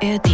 ARD. 0.00 0.30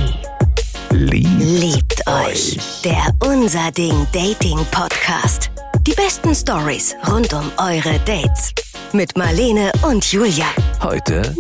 Liebt, 0.91 1.43
Liebt 1.43 2.07
euch. 2.07 2.59
Der 2.85 3.07
Unser 3.21 3.71
Ding 3.71 4.07
Dating 4.13 4.59
Podcast. 4.71 5.51
Die 5.87 5.93
besten 5.93 6.35
Stories 6.35 6.95
rund 7.11 7.33
um 7.33 7.51
eure 7.57 7.99
Dates. 8.01 8.53
Mit 8.93 9.17
Marlene 9.17 9.73
und 9.83 10.05
Julia. 10.13 10.47
heute 10.83 11.35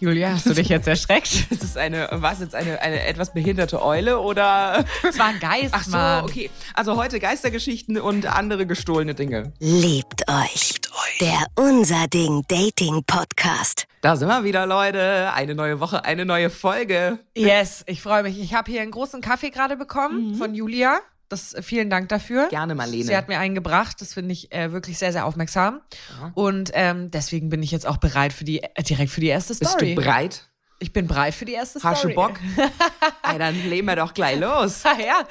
Julia, 0.00 0.30
hast 0.30 0.46
du 0.46 0.54
dich 0.54 0.68
jetzt 0.68 0.86
erschreckt? 0.86 1.46
Ist 1.50 1.64
es 1.64 1.76
eine, 1.76 2.08
was 2.12 2.38
jetzt 2.38 2.54
eine, 2.54 2.80
eine 2.80 3.04
etwas 3.04 3.32
behinderte 3.32 3.82
Eule 3.82 4.20
oder? 4.20 4.84
Es 5.08 5.18
war 5.18 5.26
ein 5.26 5.40
Geist, 5.40 5.70
Ach 5.72 5.82
so, 5.82 5.90
Mann. 5.90 6.24
okay. 6.24 6.50
Also 6.74 6.96
heute 6.96 7.18
Geistergeschichten 7.18 7.98
und 7.98 8.26
andere 8.26 8.64
gestohlene 8.66 9.14
Dinge. 9.14 9.52
Liebt 9.58 10.22
euch. 10.28 10.74
Der 11.20 11.46
Unser 11.56 12.06
Ding 12.06 12.44
Dating 12.48 13.02
Podcast. 13.04 13.86
Da 14.00 14.14
sind 14.14 14.28
wir 14.28 14.44
wieder, 14.44 14.66
Leute. 14.66 15.32
Eine 15.32 15.56
neue 15.56 15.80
Woche, 15.80 16.04
eine 16.04 16.24
neue 16.24 16.50
Folge. 16.50 17.18
Yes, 17.36 17.82
ich 17.86 18.00
freue 18.00 18.22
mich. 18.22 18.38
Ich 18.40 18.54
habe 18.54 18.70
hier 18.70 18.82
einen 18.82 18.92
großen 18.92 19.20
Kaffee 19.20 19.50
gerade 19.50 19.76
bekommen 19.76 20.36
von 20.36 20.54
Julia. 20.54 21.00
Das, 21.28 21.54
äh, 21.54 21.62
vielen 21.62 21.90
Dank 21.90 22.08
dafür. 22.08 22.48
Gerne, 22.48 22.74
Marlene. 22.74 23.04
Sie 23.04 23.16
hat 23.16 23.28
mir 23.28 23.38
einen 23.38 23.54
gebracht. 23.54 24.00
Das 24.00 24.14
finde 24.14 24.32
ich 24.32 24.52
äh, 24.52 24.72
wirklich 24.72 24.98
sehr, 24.98 25.12
sehr 25.12 25.26
aufmerksam. 25.26 25.80
Und 26.34 26.70
ähm, 26.74 27.10
deswegen 27.10 27.48
bin 27.50 27.62
ich 27.62 27.70
jetzt 27.70 27.86
auch 27.86 27.98
bereit 27.98 28.32
für 28.32 28.44
die 28.44 28.62
äh, 28.62 28.82
direkt 28.82 29.10
für 29.10 29.20
die 29.20 29.28
erste 29.28 29.54
Bist 29.54 29.72
Story. 29.72 29.94
du 29.94 30.02
bereit? 30.02 30.44
ich 30.80 30.92
bin 30.92 31.06
bereit 31.08 31.34
für 31.34 31.44
die 31.44 31.54
erste 31.54 31.82
Hast 31.82 32.04
du 32.04 32.10
Story. 32.10 32.14
Bock? 32.14 32.32
Ey, 33.22 33.38
dann 33.38 33.54
legen 33.68 33.86
wir 33.86 33.96
doch 33.96 34.14
gleich 34.14 34.38
los. 34.38 34.82
Ah, 34.84 34.96
ja. 35.00 35.24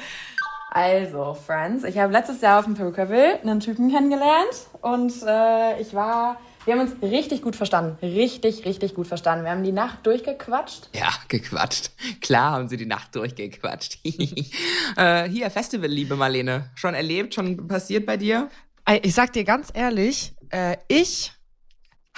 Also, 0.69 1.33
Friends, 1.33 1.85
ich 1.85 1.97
habe 1.97 2.11
letztes 2.11 2.41
Jahr 2.41 2.59
auf 2.59 2.65
dem 2.65 2.75
Pokerville 2.75 3.39
einen 3.41 3.61
Typen 3.61 3.89
kennengelernt 3.89 4.67
und 4.81 5.13
äh, 5.25 5.79
ich 5.81 5.93
war, 5.93 6.39
wir 6.67 6.73
haben 6.73 6.81
uns 6.81 7.01
richtig 7.01 7.41
gut 7.41 7.55
verstanden. 7.55 7.97
Richtig, 8.01 8.65
richtig 8.65 8.93
gut 8.93 9.07
verstanden. 9.07 9.45
Wir 9.45 9.51
haben 9.51 9.63
die 9.63 9.71
Nacht 9.71 10.05
durchgequatscht. 10.05 10.89
Ja, 10.93 11.09
gequatscht. 11.29 11.91
Klar 12.19 12.51
haben 12.51 12.67
sie 12.67 12.75
die 12.75 12.85
Nacht 12.85 13.15
durchgequatscht. 13.15 13.99
äh, 14.97 15.29
hier, 15.29 15.49
Festival, 15.49 15.89
liebe 15.89 16.17
Marlene. 16.17 16.69
Schon 16.75 16.93
erlebt, 16.93 17.33
schon 17.33 17.67
passiert 17.67 18.05
bei 18.05 18.17
dir? 18.17 18.49
Ey, 18.85 18.99
Ich 19.01 19.13
sag 19.13 19.31
dir 19.31 19.45
ganz 19.45 19.69
ehrlich, 19.73 20.33
äh, 20.49 20.75
ich 20.89 21.31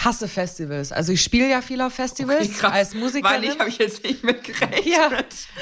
hasse 0.03 0.27
Festivals. 0.27 0.91
Also 0.91 1.11
ich 1.11 1.21
spiele 1.21 1.49
ja 1.49 1.61
viel 1.61 1.81
auf 1.81 1.93
Festivals 1.93 2.57
Krass. 2.57 2.71
als 2.71 2.93
Musikerin. 2.93 3.23
Weil 3.35 3.43
ich 3.43 3.59
habe 3.59 3.69
ich 3.69 3.77
jetzt 3.77 4.03
nicht 4.03 4.23
mitgerechnet. 4.23 4.85
Ja, 4.85 5.09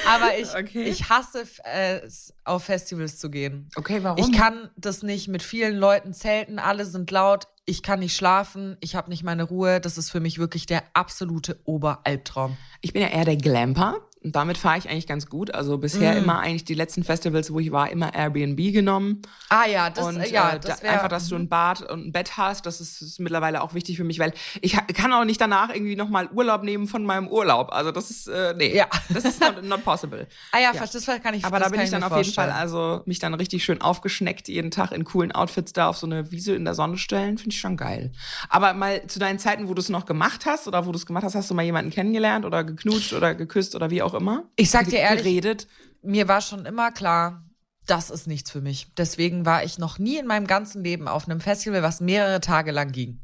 aber 0.08 0.38
ich, 0.38 0.48
Okay. 0.56 0.84
ich 0.84 1.10
hasse 1.10 1.44
äh, 1.66 2.02
es, 2.06 2.34
auf 2.44 2.64
Festivals 2.66 3.18
zu 3.18 3.30
gehen. 3.32 3.70
Okay, 3.76 4.00
warum? 4.04 4.24
Ich 4.24 4.32
kann 4.38 4.70
das 4.78 5.02
nicht 5.04 5.28
mit 5.28 5.42
vielen 5.44 5.76
Leuten 5.78 6.14
zelten, 6.14 6.60
alle 6.60 6.86
sind 6.86 7.10
laut, 7.12 7.48
ich 7.66 7.84
kann 7.84 8.00
nicht 8.00 8.16
schlafen, 8.16 8.78
ich 8.80 8.96
habe 8.96 9.10
nicht 9.10 9.24
meine 9.24 9.44
Ruhe. 9.44 9.82
Das 9.82 9.98
ist 9.98 10.10
für 10.12 10.20
mich 10.20 10.38
wirklich 10.40 10.66
der 10.68 10.84
absolute 10.94 11.60
Oberalbtraum. 11.66 12.56
Ich 12.82 12.94
bin 12.94 13.02
ja 13.02 13.10
eher 13.10 13.26
der 13.26 13.36
Glamper 13.38 13.98
und 14.28 14.36
damit 14.36 14.58
fahre 14.58 14.78
ich 14.78 14.90
eigentlich 14.90 15.08
ganz 15.08 15.28
gut. 15.28 15.54
Also 15.56 15.78
bisher 15.78 16.14
Mm. 16.16 16.18
immer 16.18 16.40
eigentlich 16.40 16.66
die 16.66 16.74
letzten 16.74 17.04
Festivals, 17.04 17.52
wo 17.52 17.60
ich 17.60 17.72
war, 17.72 17.90
immer 17.90 18.14
Airbnb 18.14 18.58
genommen. 18.74 19.22
Ah 19.50 19.66
ja, 19.66 19.90
das, 19.90 20.06
und 20.06 20.22
ja, 20.30 20.54
äh, 20.54 20.60
das 20.60 20.78
da- 20.78 20.84
wäre 20.84 20.94
einfach, 20.96 21.08
dass 21.08 21.30
du 21.30 21.36
ein 21.36 21.48
Bad 21.50 21.82
und 21.90 22.08
ein 22.08 22.12
Bett 22.12 22.38
hast, 22.38 22.66
das 22.66 22.82
ist, 22.82 23.02
ist 23.02 23.20
mittlerweile 23.20 23.62
auch 23.62 23.74
wichtig 23.74 23.98
für 23.98 24.04
mich, 24.04 24.20
weil 24.20 24.34
ich 24.62 24.74
kann 24.94 25.14
auch 25.14 25.24
nicht 25.24 25.40
danach 25.40 25.70
irgendwie 25.74 25.96
nochmal 25.96 26.30
Urlaub 26.34 26.64
nehmen 26.64 26.88
von 26.88 27.04
meinem 27.06 27.28
Urlaub. 27.30 27.72
Also 27.72 27.92
das 27.92 28.12
ist, 28.12 28.28
äh, 28.28 28.54
nee, 28.58 28.76
Ja. 28.76 28.88
das 29.10 29.24
ist 29.26 29.40
not, 29.42 29.64
not 29.64 29.84
possible. 29.84 30.28
Ah 30.52 30.60
ja, 30.60 30.72
das 30.74 31.06
kann 31.24 31.34
ich 31.34 31.46
Aber 31.46 31.60
da 31.60 31.70
bin 31.70 31.80
ich 31.82 31.90
dann 31.90 32.04
auf 32.04 32.16
jeden 32.18 32.34
Fall, 32.34 32.48
vorstellen. 32.50 32.52
also 32.52 33.02
mich 33.06 33.20
dann 33.20 33.34
richtig 33.34 33.64
schön 33.64 33.82
aufgeschneckt 33.82 34.48
jeden 34.50 34.72
Tag 34.72 34.92
in 34.92 35.04
coolen 35.06 35.32
Outfits 35.32 35.72
da 35.74 35.88
auf 35.90 35.98
so 35.98 36.06
eine 36.06 36.32
Wiese 36.32 36.54
in 36.56 36.66
der 36.66 36.74
Sonne 36.74 36.98
stellen, 36.98 37.38
finde 37.38 37.54
ich 37.54 37.60
schon 37.62 37.78
geil. 37.78 38.12
Aber 38.50 38.74
mal 38.74 39.06
zu 39.08 39.20
deinen 39.20 39.40
Zeiten, 39.40 39.68
wo 39.70 39.74
du 39.74 39.80
es 39.82 39.90
noch 39.90 40.06
gemacht 40.06 40.46
hast 40.46 40.68
oder 40.68 40.86
wo 40.86 40.92
du 40.92 40.98
es 40.98 41.06
gemacht 41.06 41.24
hast, 41.24 41.36
hast 41.36 41.50
du 41.50 41.54
mal 41.54 41.64
jemanden 41.64 41.92
kennengelernt 41.92 42.44
oder 42.46 42.64
geknutscht 42.64 43.14
oder 43.14 43.36
geküsst 43.36 43.76
oder 43.76 43.90
wie 43.90 44.02
auch 44.02 44.14
immer? 44.14 44.17
Ich 44.56 44.70
sag 44.70 44.88
dir 44.88 45.00
ehrlich, 45.00 45.24
Geredet? 45.24 45.68
mir 46.02 46.28
war 46.28 46.42
schon 46.42 46.66
immer 46.66 46.92
klar, 46.92 47.46
das 47.86 48.10
ist 48.10 48.28
nichts 48.28 48.52
für 48.52 48.62
mich. 48.62 48.88
Deswegen 48.98 49.46
war 49.46 49.64
ich 49.64 49.78
noch 49.78 49.98
nie 50.00 50.18
in 50.18 50.28
meinem 50.28 50.48
ganzen 50.48 50.84
Leben 50.84 51.08
auf 51.08 51.28
einem 51.28 51.40
Festival, 51.40 51.84
was 51.84 52.02
mehrere 52.02 52.42
Tage 52.42 52.72
lang 52.72 52.92
ging. 52.92 53.22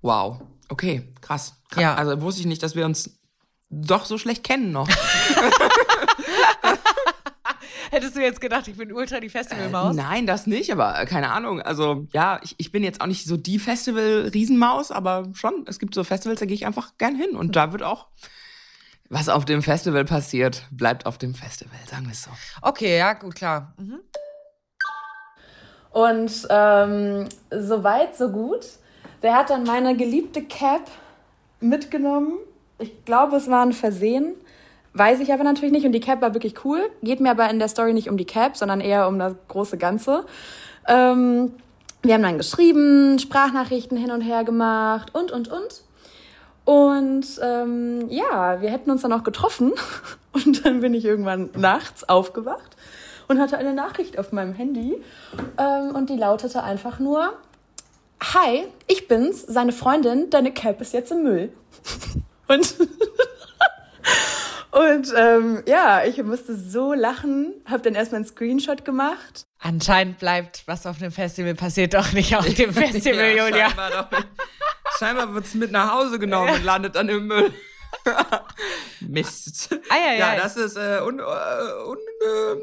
Wow. 0.00 0.42
Okay, 0.68 1.12
krass. 1.20 1.54
krass. 1.70 1.82
Ja. 1.82 1.94
Also 1.94 2.20
wusste 2.20 2.40
ich 2.40 2.46
nicht, 2.46 2.62
dass 2.62 2.74
wir 2.74 2.84
uns 2.84 3.18
doch 3.70 4.04
so 4.04 4.18
schlecht 4.18 4.44
kennen 4.44 4.72
noch. 4.72 4.88
Hättest 7.90 8.16
du 8.16 8.20
jetzt 8.20 8.40
gedacht, 8.40 8.68
ich 8.68 8.76
bin 8.76 8.92
ultra 8.92 9.20
die 9.20 9.28
Festivalmaus? 9.28 9.96
Nein, 9.96 10.26
das 10.26 10.46
nicht, 10.46 10.70
aber 10.72 11.00
äh, 11.00 11.06
keine 11.06 11.30
Ahnung. 11.30 11.62
Also 11.62 12.06
ja, 12.12 12.40
ich, 12.42 12.54
ich 12.58 12.70
bin 12.70 12.82
jetzt 12.82 13.00
auch 13.00 13.06
nicht 13.06 13.24
so 13.24 13.36
die 13.36 13.58
Festival-Riesenmaus, 13.58 14.90
aber 14.90 15.28
schon, 15.34 15.64
es 15.66 15.78
gibt 15.78 15.94
so 15.94 16.04
Festivals, 16.04 16.40
da 16.40 16.46
gehe 16.46 16.54
ich 16.54 16.66
einfach 16.66 16.98
gern 16.98 17.16
hin. 17.16 17.30
Und 17.30 17.56
da 17.56 17.72
wird 17.72 17.82
auch, 17.82 18.08
was 19.10 19.28
auf 19.28 19.44
dem 19.44 19.62
Festival 19.62 20.04
passiert, 20.04 20.64
bleibt 20.70 21.06
auf 21.06 21.18
dem 21.18 21.34
Festival, 21.34 21.78
sagen 21.90 22.04
wir 22.06 22.12
es 22.12 22.22
so. 22.22 22.30
Okay, 22.62 22.98
ja, 22.98 23.14
gut, 23.14 23.34
klar. 23.34 23.72
Mhm. 23.78 24.00
Und 25.90 26.46
ähm, 26.50 27.28
so 27.50 27.82
weit, 27.82 28.16
so 28.16 28.28
gut. 28.28 28.66
Der 29.22 29.34
hat 29.34 29.50
dann 29.50 29.64
meine 29.64 29.96
geliebte 29.96 30.42
Cap 30.42 30.82
mitgenommen. 31.60 32.34
Ich 32.78 33.04
glaube, 33.04 33.36
es 33.36 33.50
war 33.50 33.64
ein 33.64 33.72
Versehen. 33.72 34.34
Weiß 34.92 35.20
ich 35.20 35.32
aber 35.32 35.44
natürlich 35.44 35.72
nicht. 35.72 35.86
Und 35.86 35.92
die 35.92 36.00
Cap 36.00 36.20
war 36.22 36.34
wirklich 36.34 36.64
cool. 36.64 36.88
Geht 37.02 37.20
mir 37.20 37.30
aber 37.30 37.50
in 37.50 37.58
der 37.58 37.68
Story 37.68 37.94
nicht 37.94 38.08
um 38.08 38.16
die 38.16 38.26
Cap, 38.26 38.56
sondern 38.56 38.80
eher 38.80 39.08
um 39.08 39.18
das 39.18 39.34
große 39.48 39.78
Ganze. 39.78 40.24
Ähm, 40.86 41.52
wir 42.02 42.14
haben 42.14 42.22
dann 42.22 42.38
geschrieben, 42.38 43.18
Sprachnachrichten 43.18 43.96
hin 43.96 44.12
und 44.12 44.20
her 44.20 44.44
gemacht 44.44 45.14
und, 45.14 45.32
und, 45.32 45.48
und. 45.48 45.82
Und 46.68 47.24
ähm, 47.42 48.10
ja, 48.10 48.60
wir 48.60 48.68
hätten 48.68 48.90
uns 48.90 49.00
dann 49.00 49.14
auch 49.14 49.24
getroffen. 49.24 49.72
Und 50.32 50.66
dann 50.66 50.80
bin 50.80 50.92
ich 50.92 51.02
irgendwann 51.02 51.48
nachts 51.56 52.06
aufgewacht 52.06 52.76
und 53.26 53.40
hatte 53.40 53.56
eine 53.56 53.72
Nachricht 53.72 54.18
auf 54.18 54.32
meinem 54.32 54.52
Handy. 54.52 55.02
Ähm, 55.58 55.94
und 55.94 56.10
die 56.10 56.16
lautete 56.16 56.62
einfach 56.62 56.98
nur: 56.98 57.32
Hi, 58.22 58.66
ich 58.86 59.08
bin's, 59.08 59.42
seine 59.42 59.72
Freundin, 59.72 60.28
deine 60.28 60.52
Cap 60.52 60.80
ist 60.82 60.92
jetzt 60.92 61.10
im 61.10 61.22
Müll. 61.24 61.52
Und, 62.48 62.76
und 64.70 65.12
ähm, 65.14 65.62
ja, 65.66 66.04
ich 66.04 66.22
musste 66.22 66.56
so 66.56 66.94
lachen, 66.94 67.52
habe 67.66 67.82
dann 67.82 67.94
erstmal 67.94 68.20
einen 68.20 68.26
Screenshot 68.26 68.86
gemacht 68.86 69.48
Anscheinend 69.60 70.18
bleibt, 70.18 70.62
was 70.66 70.86
auf 70.86 70.98
dem 70.98 71.10
Festival 71.10 71.54
passiert, 71.54 71.92
doch 71.94 72.12
nicht 72.12 72.36
auf 72.36 72.46
dem 72.54 72.72
Festival, 72.72 73.30
Julia. 73.36 73.68
Scheinbar, 74.98 75.24
scheinbar 75.24 75.34
wird's 75.34 75.54
mit 75.54 75.72
nach 75.72 75.92
Hause 75.92 76.18
genommen 76.18 76.54
und 76.54 76.64
landet 76.64 76.94
dann 76.96 77.08
im 77.08 77.26
Müll. 77.26 77.52
Mist. 79.00 79.70
Ei, 79.88 80.10
ei, 80.14 80.18
ja, 80.18 80.30
ei. 80.30 80.36
das 80.36 80.56
ist 80.56 80.76
äh, 80.76 81.00
un, 81.02 81.18
äh, 81.20 81.22
un, 81.22 81.96
ähm, 82.26 82.58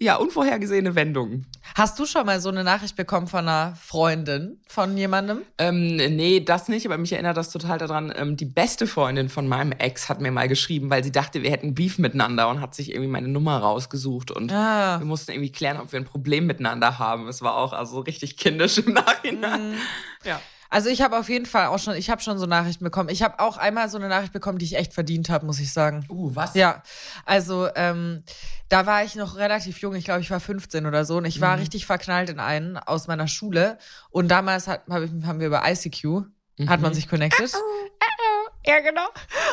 ja, 0.00 0.16
unvorhergesehene 0.16 0.94
Wendung. 0.94 1.46
Hast 1.74 1.98
du 1.98 2.06
schon 2.06 2.26
mal 2.26 2.40
so 2.40 2.48
eine 2.48 2.64
Nachricht 2.64 2.96
bekommen 2.96 3.26
von 3.26 3.40
einer 3.48 3.74
Freundin, 3.76 4.60
von 4.66 4.96
jemandem? 4.96 5.42
Ähm, 5.58 5.96
nee, 5.96 6.40
das 6.40 6.68
nicht, 6.68 6.86
aber 6.86 6.98
mich 6.98 7.12
erinnert 7.12 7.36
das 7.36 7.50
total 7.50 7.78
daran. 7.78 8.12
Ähm, 8.16 8.36
die 8.36 8.44
beste 8.44 8.86
Freundin 8.86 9.28
von 9.28 9.46
meinem 9.46 9.72
Ex 9.72 10.08
hat 10.08 10.20
mir 10.20 10.30
mal 10.32 10.48
geschrieben, 10.48 10.90
weil 10.90 11.04
sie 11.04 11.12
dachte, 11.12 11.42
wir 11.42 11.50
hätten 11.50 11.74
Beef 11.74 11.98
miteinander 11.98 12.48
und 12.48 12.60
hat 12.60 12.74
sich 12.74 12.90
irgendwie 12.90 13.10
meine 13.10 13.28
Nummer 13.28 13.58
rausgesucht 13.58 14.30
und 14.30 14.52
Ah. 14.52 14.98
wir 14.98 15.06
mussten 15.06 15.30
irgendwie 15.32 15.52
klären, 15.52 15.78
ob 15.80 15.92
wir 15.92 16.00
ein 16.00 16.04
Problem 16.06 16.46
miteinander 16.46 16.98
haben. 16.98 17.28
Es 17.28 17.42
war 17.42 17.56
auch 17.56 17.72
also 17.72 18.00
richtig 18.00 18.36
kindisch 18.36 18.78
im 18.78 18.92
Nachhinein. 18.92 19.74
Ja. 20.24 20.40
Also 20.70 20.88
ich 20.88 21.02
habe 21.02 21.18
auf 21.18 21.28
jeden 21.28 21.46
Fall 21.46 21.66
auch 21.66 21.78
schon, 21.78 21.94
ich 21.94 22.10
habe 22.10 22.20
schon 22.22 22.38
so 22.38 22.46
Nachrichten 22.46 22.84
bekommen. 22.84 23.08
Ich 23.08 23.22
habe 23.22 23.40
auch 23.40 23.56
einmal 23.56 23.88
so 23.88 23.98
eine 23.98 24.08
Nachricht 24.08 24.32
bekommen, 24.32 24.58
die 24.58 24.64
ich 24.64 24.76
echt 24.76 24.92
verdient 24.92 25.28
habe, 25.28 25.46
muss 25.46 25.60
ich 25.60 25.72
sagen. 25.72 26.06
Uh, 26.08 26.34
was? 26.34 26.54
Ja, 26.54 26.82
also 27.24 27.68
ähm, 27.74 28.22
da 28.68 28.86
war 28.86 29.04
ich 29.04 29.14
noch 29.14 29.36
relativ 29.36 29.78
jung, 29.78 29.94
ich 29.94 30.04
glaube, 30.04 30.20
ich 30.20 30.30
war 30.30 30.40
15 30.40 30.86
oder 30.86 31.04
so 31.04 31.18
und 31.18 31.24
ich 31.24 31.40
war 31.40 31.58
richtig 31.58 31.86
verknallt 31.86 32.30
in 32.30 32.40
einen 32.40 32.76
aus 32.76 33.06
meiner 33.06 33.28
Schule 33.28 33.78
und 34.10 34.28
damals 34.28 34.66
hat, 34.66 34.82
hab 34.88 35.02
ich, 35.02 35.10
haben 35.24 35.40
wir 35.40 35.46
über 35.46 35.62
ICQ, 35.64 36.24
hat 36.66 36.80
man 36.80 36.94
sich 36.94 37.08
connected. 37.08 37.52
Ja, 38.66 38.80
genau. 38.80 39.06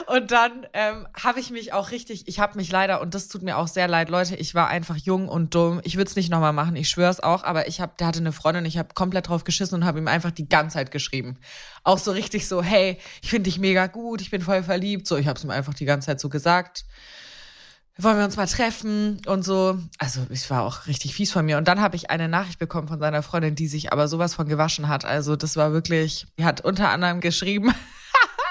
Und 0.07 0.31
dann 0.31 0.65
ähm, 0.73 1.07
habe 1.21 1.39
ich 1.39 1.51
mich 1.51 1.73
auch 1.73 1.91
richtig, 1.91 2.27
ich 2.27 2.39
habe 2.39 2.57
mich 2.57 2.71
leider, 2.71 3.01
und 3.01 3.13
das 3.13 3.27
tut 3.27 3.41
mir 3.41 3.57
auch 3.57 3.67
sehr 3.67 3.87
leid, 3.87 4.09
Leute, 4.09 4.35
ich 4.35 4.55
war 4.55 4.67
einfach 4.67 4.97
jung 4.97 5.27
und 5.27 5.55
dumm. 5.55 5.81
Ich 5.83 5.97
würde 5.97 6.09
es 6.09 6.15
nicht 6.15 6.29
nochmal 6.29 6.53
machen, 6.53 6.75
ich 6.75 6.89
schwör's 6.89 7.19
auch, 7.19 7.43
aber 7.43 7.67
ich 7.67 7.81
habe, 7.81 7.93
der 7.99 8.07
hatte 8.07 8.19
eine 8.19 8.31
Freundin, 8.31 8.65
ich 8.65 8.77
habe 8.77 8.93
komplett 8.93 9.29
drauf 9.29 9.43
geschissen 9.43 9.75
und 9.75 9.85
habe 9.85 9.99
ihm 9.99 10.07
einfach 10.07 10.31
die 10.31 10.47
ganze 10.47 10.75
Zeit 10.75 10.91
geschrieben. 10.91 11.37
Auch 11.83 11.97
so 11.97 12.11
richtig 12.11 12.47
so, 12.47 12.61
hey, 12.63 12.97
ich 13.21 13.29
finde 13.29 13.49
dich 13.49 13.59
mega 13.59 13.87
gut, 13.87 14.21
ich 14.21 14.31
bin 14.31 14.41
voll 14.41 14.63
verliebt. 14.63 15.07
So, 15.07 15.17
ich 15.17 15.27
habe 15.27 15.37
es 15.37 15.43
ihm 15.43 15.51
einfach 15.51 15.73
die 15.73 15.85
ganze 15.85 16.07
Zeit 16.07 16.19
so 16.19 16.29
gesagt 16.29 16.85
wollen 17.97 18.17
wir 18.17 18.25
uns 18.25 18.37
mal 18.37 18.47
treffen 18.47 19.21
und 19.27 19.43
so. 19.43 19.77
Also 19.99 20.21
ich 20.29 20.49
war 20.49 20.63
auch 20.63 20.87
richtig 20.87 21.13
fies 21.13 21.31
von 21.31 21.45
mir. 21.45 21.57
Und 21.57 21.67
dann 21.67 21.79
habe 21.79 21.95
ich 21.95 22.09
eine 22.09 22.27
Nachricht 22.27 22.59
bekommen 22.59 22.87
von 22.87 22.99
seiner 22.99 23.21
Freundin, 23.21 23.55
die 23.55 23.67
sich 23.67 23.93
aber 23.93 24.07
sowas 24.07 24.33
von 24.33 24.47
gewaschen 24.47 24.87
hat. 24.87 25.05
Also 25.05 25.35
das 25.35 25.55
war 25.55 25.73
wirklich, 25.73 26.25
die 26.37 26.45
hat 26.45 26.61
unter 26.61 26.89
anderem 26.89 27.21
geschrieben, 27.21 27.73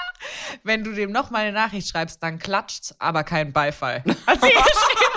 wenn 0.63 0.83
du 0.83 0.91
dem 0.91 1.11
noch 1.11 1.29
mal 1.29 1.39
eine 1.39 1.51
Nachricht 1.51 1.89
schreibst, 1.89 2.21
dann 2.23 2.39
klatscht's, 2.39 2.95
aber 2.99 3.23
kein 3.23 3.53
Beifall. 3.53 4.03
Hat 4.27 4.41
sie 4.41 4.49
geschrieben. 4.49 5.13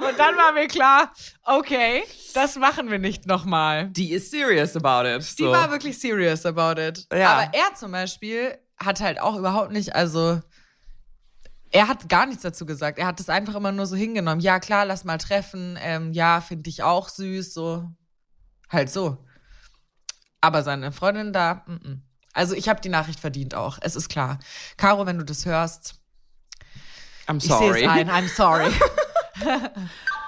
Und 0.00 0.18
dann 0.18 0.36
war 0.36 0.52
mir 0.52 0.68
klar, 0.68 1.12
okay, 1.44 2.02
das 2.34 2.56
machen 2.56 2.90
wir 2.90 2.98
nicht 2.98 3.26
nochmal. 3.26 3.88
Die 3.88 4.12
ist 4.12 4.30
serious 4.30 4.76
about 4.76 5.08
it. 5.08 5.38
Die 5.38 5.44
so. 5.44 5.50
war 5.50 5.70
wirklich 5.70 5.98
serious 5.98 6.44
about 6.44 6.80
it. 6.80 7.06
Ja. 7.12 7.32
Aber 7.32 7.54
er 7.54 7.74
zum 7.74 7.92
Beispiel 7.92 8.58
hat 8.78 9.00
halt 9.00 9.20
auch 9.20 9.36
überhaupt 9.36 9.72
nicht, 9.72 9.94
also 9.94 10.40
er 11.70 11.88
hat 11.88 12.08
gar 12.08 12.26
nichts 12.26 12.42
dazu 12.42 12.66
gesagt. 12.66 12.98
Er 12.98 13.06
hat 13.06 13.20
es 13.20 13.28
einfach 13.28 13.54
immer 13.54 13.72
nur 13.72 13.86
so 13.86 13.96
hingenommen. 13.96 14.40
Ja, 14.40 14.60
klar, 14.60 14.84
lass 14.84 15.04
mal 15.04 15.18
treffen. 15.18 15.78
Ähm, 15.80 16.12
ja, 16.12 16.40
finde 16.40 16.68
ich 16.68 16.82
auch 16.82 17.08
süß. 17.08 17.54
So. 17.54 17.88
Halt 18.68 18.90
so. 18.90 19.24
Aber 20.42 20.62
seine 20.62 20.92
Freundin 20.92 21.32
da, 21.32 21.62
mm 21.66 21.72
-mm. 21.72 21.98
also 22.34 22.54
ich 22.54 22.68
habe 22.68 22.82
die 22.82 22.90
Nachricht 22.90 23.20
verdient 23.20 23.54
auch. 23.54 23.78
Es 23.80 23.96
ist 23.96 24.10
klar. 24.10 24.38
Caro, 24.76 25.06
wenn 25.06 25.16
du 25.16 25.24
das 25.24 25.46
hörst, 25.46 25.94
I'm 27.26 27.36
ich 27.36 27.44
sehe 27.44 27.56
sorry. 27.56 27.84
es 27.84 27.88
ein. 27.88 28.10
I'm 28.10 28.28
sorry. 28.28 28.70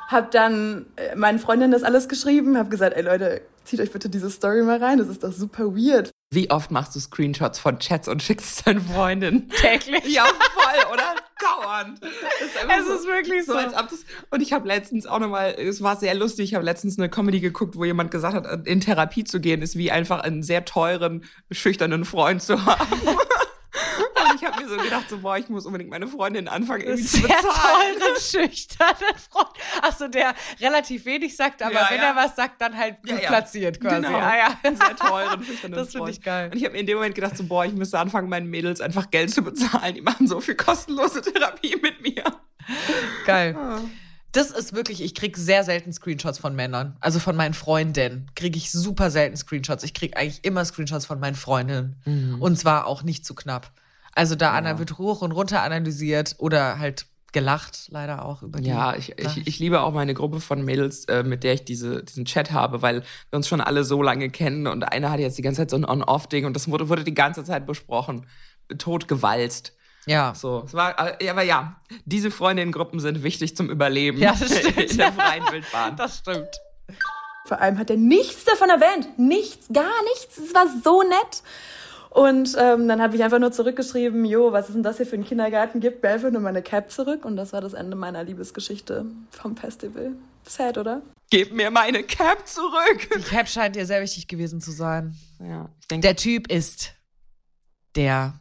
Hab 0.08 0.30
dann 0.30 0.86
äh, 0.96 1.14
meinen 1.16 1.38
Freundinnen 1.38 1.72
das 1.72 1.82
alles 1.82 2.08
geschrieben, 2.08 2.56
hab 2.58 2.70
gesagt, 2.70 2.94
ey 2.94 3.02
Leute, 3.02 3.40
zieht 3.64 3.80
euch 3.80 3.90
bitte 3.90 4.08
diese 4.08 4.30
Story 4.30 4.62
mal 4.62 4.82
rein, 4.82 4.98
das 4.98 5.08
ist 5.08 5.24
doch 5.24 5.32
super 5.32 5.74
weird. 5.74 6.10
Wie 6.30 6.50
oft 6.50 6.70
machst 6.70 6.96
du 6.96 7.00
Screenshots 7.00 7.58
von 7.58 7.78
Chats 7.78 8.08
und 8.08 8.22
schickst 8.22 8.58
es 8.58 8.64
deinen 8.64 8.80
Freundinnen? 8.80 9.48
Täglich. 9.56 10.04
Ja, 10.06 10.24
voll, 10.24 10.92
oder? 10.92 11.14
Dauernd. 11.40 12.00
Es 12.02 12.46
ist, 12.46 12.56
Es 12.66 13.00
ist 13.00 13.06
wirklich 13.06 13.44
so. 13.44 13.54
als 13.54 13.74
ob 13.74 13.88
das, 13.88 14.04
und 14.30 14.40
ich 14.40 14.52
habe 14.52 14.66
letztens 14.66 15.06
auch 15.06 15.18
nochmal, 15.18 15.54
es 15.58 15.82
war 15.82 15.96
sehr 15.96 16.14
lustig, 16.14 16.46
ich 16.50 16.54
habe 16.54 16.64
letztens 16.64 16.98
eine 16.98 17.08
Comedy 17.08 17.40
geguckt, 17.40 17.76
wo 17.76 17.84
jemand 17.84 18.10
gesagt 18.10 18.34
hat, 18.34 18.66
in 18.66 18.80
Therapie 18.80 19.24
zu 19.24 19.40
gehen, 19.40 19.62
ist 19.62 19.76
wie 19.76 19.90
einfach 19.90 20.20
einen 20.20 20.42
sehr 20.42 20.64
teuren, 20.64 21.24
schüchternen 21.50 22.04
Freund 22.04 22.42
zu 22.42 22.64
haben. 22.64 22.88
ich 24.44 24.52
habe 24.52 24.62
mir 24.62 24.68
so 24.68 24.76
gedacht, 24.76 25.08
so, 25.08 25.18
boah, 25.18 25.36
ich 25.38 25.48
muss 25.48 25.64
unbedingt 25.66 25.90
meine 25.90 26.06
Freundin 26.06 26.48
anfangen, 26.48 26.82
irgendwie 26.82 27.04
zu 27.04 27.16
Sehr 27.18 27.28
bezahlen. 27.28 27.98
teuren, 27.98 28.20
schüchternen 28.20 29.18
Freund. 29.30 29.48
Achso, 29.82 30.08
der 30.08 30.34
relativ 30.60 31.04
wenig 31.06 31.36
sagt, 31.36 31.62
aber 31.62 31.72
Ja, 31.74 31.86
wenn 31.90 31.98
ja. 31.98 32.04
er 32.10 32.16
was 32.16 32.36
sagt, 32.36 32.60
dann 32.60 32.76
halt 32.76 33.00
gut 33.02 33.10
Ja, 33.10 33.18
ja. 33.18 33.28
platziert 33.28 33.80
quasi. 33.80 33.96
Genau. 34.02 34.18
Ah, 34.18 34.36
ja. 34.36 34.58
Sehr 34.62 34.96
teuren, 34.96 35.44
schüchternen 35.44 35.78
Das 35.78 35.92
finde 35.92 36.10
ich 36.10 36.20
geil. 36.20 36.50
Und 36.52 36.56
ich 36.58 36.64
habe 36.64 36.74
mir 36.74 36.80
in 36.80 36.86
dem 36.86 36.96
Moment 36.96 37.14
gedacht, 37.14 37.36
so, 37.36 37.44
boah, 37.44 37.64
ich 37.64 37.72
müsste 37.72 37.98
anfangen, 37.98 38.28
meinen 38.28 38.48
Mädels 38.50 38.80
einfach 38.80 39.10
Geld 39.10 39.32
zu 39.32 39.42
bezahlen. 39.42 39.94
Die 39.94 40.02
machen 40.02 40.26
so 40.28 40.40
viel 40.40 40.54
kostenlose 40.56 41.22
Therapie 41.22 41.76
mit 41.82 42.02
mir. 42.02 42.24
Geil. 43.26 43.56
Ah. 43.58 43.80
Das 44.32 44.50
ist 44.50 44.72
wirklich, 44.74 45.00
ich 45.00 45.14
krieg 45.14 45.36
sehr 45.36 45.62
selten 45.62 45.92
Screenshots 45.92 46.38
von 46.38 46.56
Männern. 46.56 46.96
Also 47.00 47.20
von 47.20 47.36
meinen 47.36 47.54
Freundinnen 47.54 48.30
kriege 48.34 48.56
ich 48.58 48.72
super 48.72 49.10
selten 49.10 49.36
Screenshots. 49.36 49.84
Ich 49.84 49.94
krieg 49.94 50.16
eigentlich 50.16 50.44
immer 50.44 50.64
Screenshots 50.64 51.06
von 51.06 51.20
meinen 51.20 51.36
Freundinnen. 51.36 51.96
Mhm. 52.04 52.42
Und 52.42 52.58
zwar 52.58 52.86
auch 52.86 53.04
nicht 53.04 53.24
zu 53.24 53.34
knapp. 53.36 53.70
Also 54.14 54.34
da 54.34 54.52
Anna 54.52 54.78
wird 54.78 54.98
hoch 54.98 55.22
und 55.22 55.32
runter 55.32 55.62
analysiert 55.62 56.36
oder 56.38 56.78
halt 56.78 57.06
gelacht, 57.32 57.88
leider 57.90 58.24
auch 58.24 58.42
über 58.42 58.60
die. 58.60 58.68
Ja, 58.68 58.94
ich, 58.94 59.18
ich, 59.18 59.46
ich 59.46 59.58
liebe 59.58 59.80
auch 59.80 59.92
meine 59.92 60.14
Gruppe 60.14 60.40
von 60.40 60.64
Mädels, 60.64 61.04
äh, 61.06 61.24
mit 61.24 61.42
der 61.42 61.54
ich 61.54 61.64
diese, 61.64 62.04
diesen 62.04 62.24
Chat 62.24 62.52
habe, 62.52 62.80
weil 62.80 63.02
wir 63.30 63.36
uns 63.36 63.48
schon 63.48 63.60
alle 63.60 63.82
so 63.84 64.02
lange 64.02 64.30
kennen 64.30 64.68
und 64.68 64.84
eine 64.84 65.10
hat 65.10 65.18
jetzt 65.18 65.36
die 65.36 65.42
ganze 65.42 65.62
Zeit 65.62 65.70
so 65.70 65.76
ein 65.76 65.84
On-Off-Ding 65.84 66.46
und 66.46 66.54
das 66.54 66.70
wurde, 66.70 66.88
wurde 66.88 67.02
die 67.02 67.14
ganze 67.14 67.42
Zeit 67.44 67.66
besprochen. 67.66 68.26
Totgewalzt. 68.78 69.72
Ja. 70.06 70.32
So, 70.34 70.62
es 70.64 70.74
war, 70.74 71.20
äh, 71.20 71.28
aber 71.28 71.42
ja, 71.42 71.80
diese 72.04 72.30
Freundinnengruppen 72.30 73.00
sind 73.00 73.22
wichtig 73.22 73.56
zum 73.56 73.68
Überleben 73.68 74.18
Ja, 74.18 74.34
das 74.38 74.56
stimmt. 74.58 74.92
in 74.92 74.96
der 74.96 75.12
freien 75.12 75.42
Wildbahn. 75.50 75.96
Das 75.96 76.18
stimmt. 76.18 76.48
Vor 77.46 77.60
allem 77.60 77.78
hat 77.78 77.90
er 77.90 77.96
nichts 77.96 78.44
davon 78.44 78.70
erwähnt. 78.70 79.18
Nichts, 79.18 79.66
gar 79.72 80.02
nichts. 80.14 80.38
Es 80.38 80.54
war 80.54 80.66
so 80.82 81.02
nett. 81.02 81.42
Und 82.14 82.56
ähm, 82.60 82.86
dann 82.86 83.02
habe 83.02 83.16
ich 83.16 83.24
einfach 83.24 83.40
nur 83.40 83.50
zurückgeschrieben, 83.50 84.24
jo, 84.24 84.52
was 84.52 84.68
ist 84.68 84.76
denn 84.76 84.84
das 84.84 84.98
hier 84.98 85.06
für 85.06 85.16
ein 85.16 85.24
Kindergarten? 85.24 85.80
Gib 85.80 86.00
mir 86.00 86.10
einfach 86.10 86.30
nur 86.30 86.40
meine 86.40 86.62
Cap 86.62 86.92
zurück. 86.92 87.24
Und 87.24 87.34
das 87.34 87.52
war 87.52 87.60
das 87.60 87.72
Ende 87.72 87.96
meiner 87.96 88.22
Liebesgeschichte 88.22 89.04
vom 89.30 89.56
Festival. 89.56 90.12
Sad, 90.46 90.78
oder? 90.78 91.02
Gib 91.30 91.52
mir 91.52 91.72
meine 91.72 92.04
Cap 92.04 92.46
zurück. 92.46 93.08
Die 93.16 93.22
Cap 93.22 93.48
scheint 93.48 93.74
dir 93.74 93.84
sehr 93.84 94.00
wichtig 94.00 94.28
gewesen 94.28 94.60
zu 94.60 94.70
sein. 94.70 95.16
Ja, 95.40 95.68
ich 95.80 95.88
denke, 95.88 96.06
Der 96.06 96.14
Typ 96.14 96.52
ist 96.52 96.92
der 97.96 98.40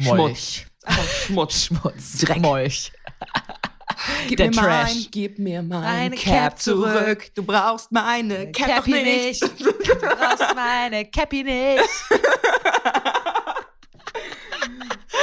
Schmutz. 0.00 0.62
Einfach 0.84 1.04
Schmutz. 1.08 1.64
Schmutz. 1.64 2.18
Dreck. 2.18 2.40
Molch. 2.40 2.92
Gib 4.26 4.36
Der 4.38 4.46
mir 4.46 4.52
Trash. 4.52 4.94
mein, 4.94 5.06
gib 5.10 5.38
mir 5.38 5.62
mein 5.62 6.10
Cap, 6.12 6.22
Cap 6.24 6.58
zurück. 6.60 6.90
zurück. 7.04 7.26
Du 7.34 7.42
brauchst 7.44 7.92
meine 7.92 8.50
Cap 8.52 8.68
Cappy 8.68 8.90
doch 8.92 9.02
nicht. 9.02 9.42
Du 9.42 9.94
brauchst 10.00 10.54
meine 10.54 11.04
Cappy 11.06 11.44
nicht. 11.44 11.88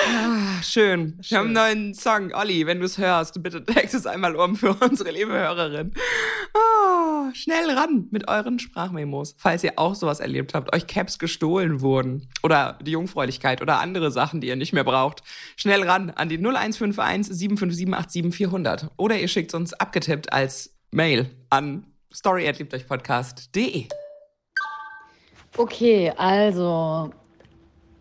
Ah, 0.08 0.62
schön. 0.62 1.18
Wir 1.28 1.38
haben 1.38 1.46
einen 1.46 1.54
neuen 1.54 1.94
Song. 1.94 2.32
Olli, 2.34 2.68
wenn 2.68 2.80
du 2.80 2.86
es 2.86 2.98
hörst, 2.98 3.42
bitte 3.42 3.64
text 3.64 3.96
es 3.96 4.06
einmal 4.06 4.36
um 4.36 4.56
für 4.56 4.74
unsere 4.82 5.12
liebe 5.12 5.34
Hörerin. 5.34 5.94
Ah, 6.54 7.32
schnell 7.34 7.72
ran 7.72 8.08
mit 8.12 8.28
euren 8.28 8.60
Sprachmemos. 8.60 9.36
Falls 9.38 9.64
ihr 9.64 9.74
auch 9.78 9.96
sowas 9.96 10.20
erlebt 10.20 10.54
habt, 10.54 10.74
euch 10.76 10.86
Caps 10.86 11.18
gestohlen 11.18 11.82
wurden 11.82 12.30
oder 12.44 12.78
die 12.82 12.92
Jungfräulichkeit 12.92 13.62
oder 13.62 13.80
andere 13.80 14.12
Sachen, 14.12 14.42
die 14.42 14.48
ihr 14.48 14.56
nicht 14.56 14.74
mehr 14.74 14.84
braucht. 14.84 15.24
Schnell 15.56 15.84
ran 15.84 16.12
an 16.12 16.30
die 16.30 16.38
0151 16.38 17.36
757 17.36 17.78
87 17.78 18.36
400 18.36 18.92
oder 18.98 19.18
ihr 19.18 19.28
schickt 19.28 19.54
uns 19.54 19.74
abgetippt 19.74 20.32
als 20.32 20.76
Mail 20.92 21.32
an 21.50 21.88
story@liebteuchpodcast.de. 22.14 23.88
Okay, 25.58 26.12
also 26.16 27.12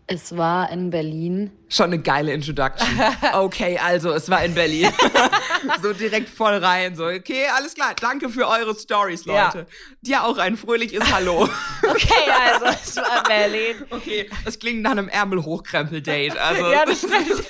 es 0.07 0.37
war 0.37 0.69
in 0.71 0.91
Berlin. 0.91 1.51
Schon 1.67 1.85
eine 1.87 1.99
geile 1.99 2.31
Introduction. 2.33 2.87
Okay, 3.33 3.79
also 3.83 4.11
es 4.11 4.29
war 4.29 4.43
in 4.45 4.53
Berlin. 4.53 4.89
so 5.81 5.93
direkt 5.93 6.29
voll 6.29 6.53
rein. 6.57 6.95
So, 6.95 7.05
okay, 7.07 7.45
alles 7.55 7.73
klar. 7.73 7.93
Danke 7.99 8.29
für 8.29 8.47
eure 8.47 8.75
Stories, 8.75 9.25
Ja. 9.25 9.45
Leute. 9.45 9.67
Dir 10.01 10.23
auch 10.23 10.37
ein 10.37 10.57
fröhliches 10.57 11.11
Hallo. 11.11 11.49
Okay, 11.87 12.29
also 12.51 12.65
es 12.65 12.95
war 12.97 13.23
Berlin. 13.23 13.75
Okay, 13.89 14.29
das 14.43 14.57
klingt 14.59 14.81
nach 14.81 14.91
einem 14.91 15.07
Ärmel-Hochkrempel-Date. 15.07 16.37
Also, 16.37 16.71
Ja, 16.71 16.85
das 16.85 16.97
stimmt. 16.99 17.43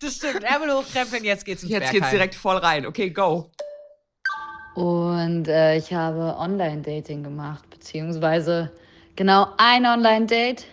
Das 0.00 0.14
stimmt. 0.16 0.42
Ärmel 0.42 0.72
hochkrempeln, 0.74 1.22
jetzt 1.24 1.44
geht's 1.44 1.62
ins 1.62 1.70
jetzt 1.70 1.80
Bergheim. 1.80 2.00
geht's 2.00 2.10
direkt 2.10 2.34
voll 2.34 2.56
rein. 2.56 2.86
Okay, 2.86 3.10
go. 3.10 3.50
Und 4.74 5.48
äh, 5.48 5.76
ich 5.76 5.92
habe 5.92 6.36
Online-Dating 6.38 7.22
gemacht, 7.22 7.68
beziehungsweise 7.70 8.72
genau 9.16 9.48
ein 9.58 9.84
Online-Date. 9.84 10.64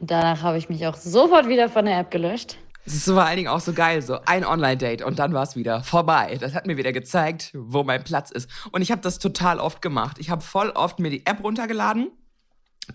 Und 0.00 0.10
danach 0.10 0.42
habe 0.42 0.58
ich 0.58 0.68
mich 0.68 0.86
auch 0.86 0.96
sofort 0.96 1.48
wieder 1.48 1.68
von 1.68 1.84
der 1.84 1.98
App 1.98 2.10
gelöscht. 2.10 2.56
Es 2.84 2.94
ist 2.94 3.06
vor 3.06 3.24
allen 3.24 3.36
Dingen 3.36 3.48
auch 3.48 3.60
so 3.60 3.72
geil, 3.72 4.00
so 4.00 4.18
ein 4.26 4.44
Online-Date 4.44 5.02
und 5.02 5.18
dann 5.18 5.34
war 5.34 5.42
es 5.42 5.56
wieder 5.56 5.82
vorbei. 5.82 6.38
Das 6.40 6.54
hat 6.54 6.68
mir 6.68 6.76
wieder 6.76 6.92
gezeigt, 6.92 7.50
wo 7.52 7.82
mein 7.82 8.04
Platz 8.04 8.30
ist. 8.30 8.48
Und 8.70 8.80
ich 8.80 8.92
habe 8.92 9.02
das 9.02 9.18
total 9.18 9.58
oft 9.58 9.82
gemacht. 9.82 10.18
Ich 10.20 10.30
habe 10.30 10.40
voll 10.40 10.70
oft 10.70 11.00
mir 11.00 11.10
die 11.10 11.26
App 11.26 11.42
runtergeladen, 11.42 12.12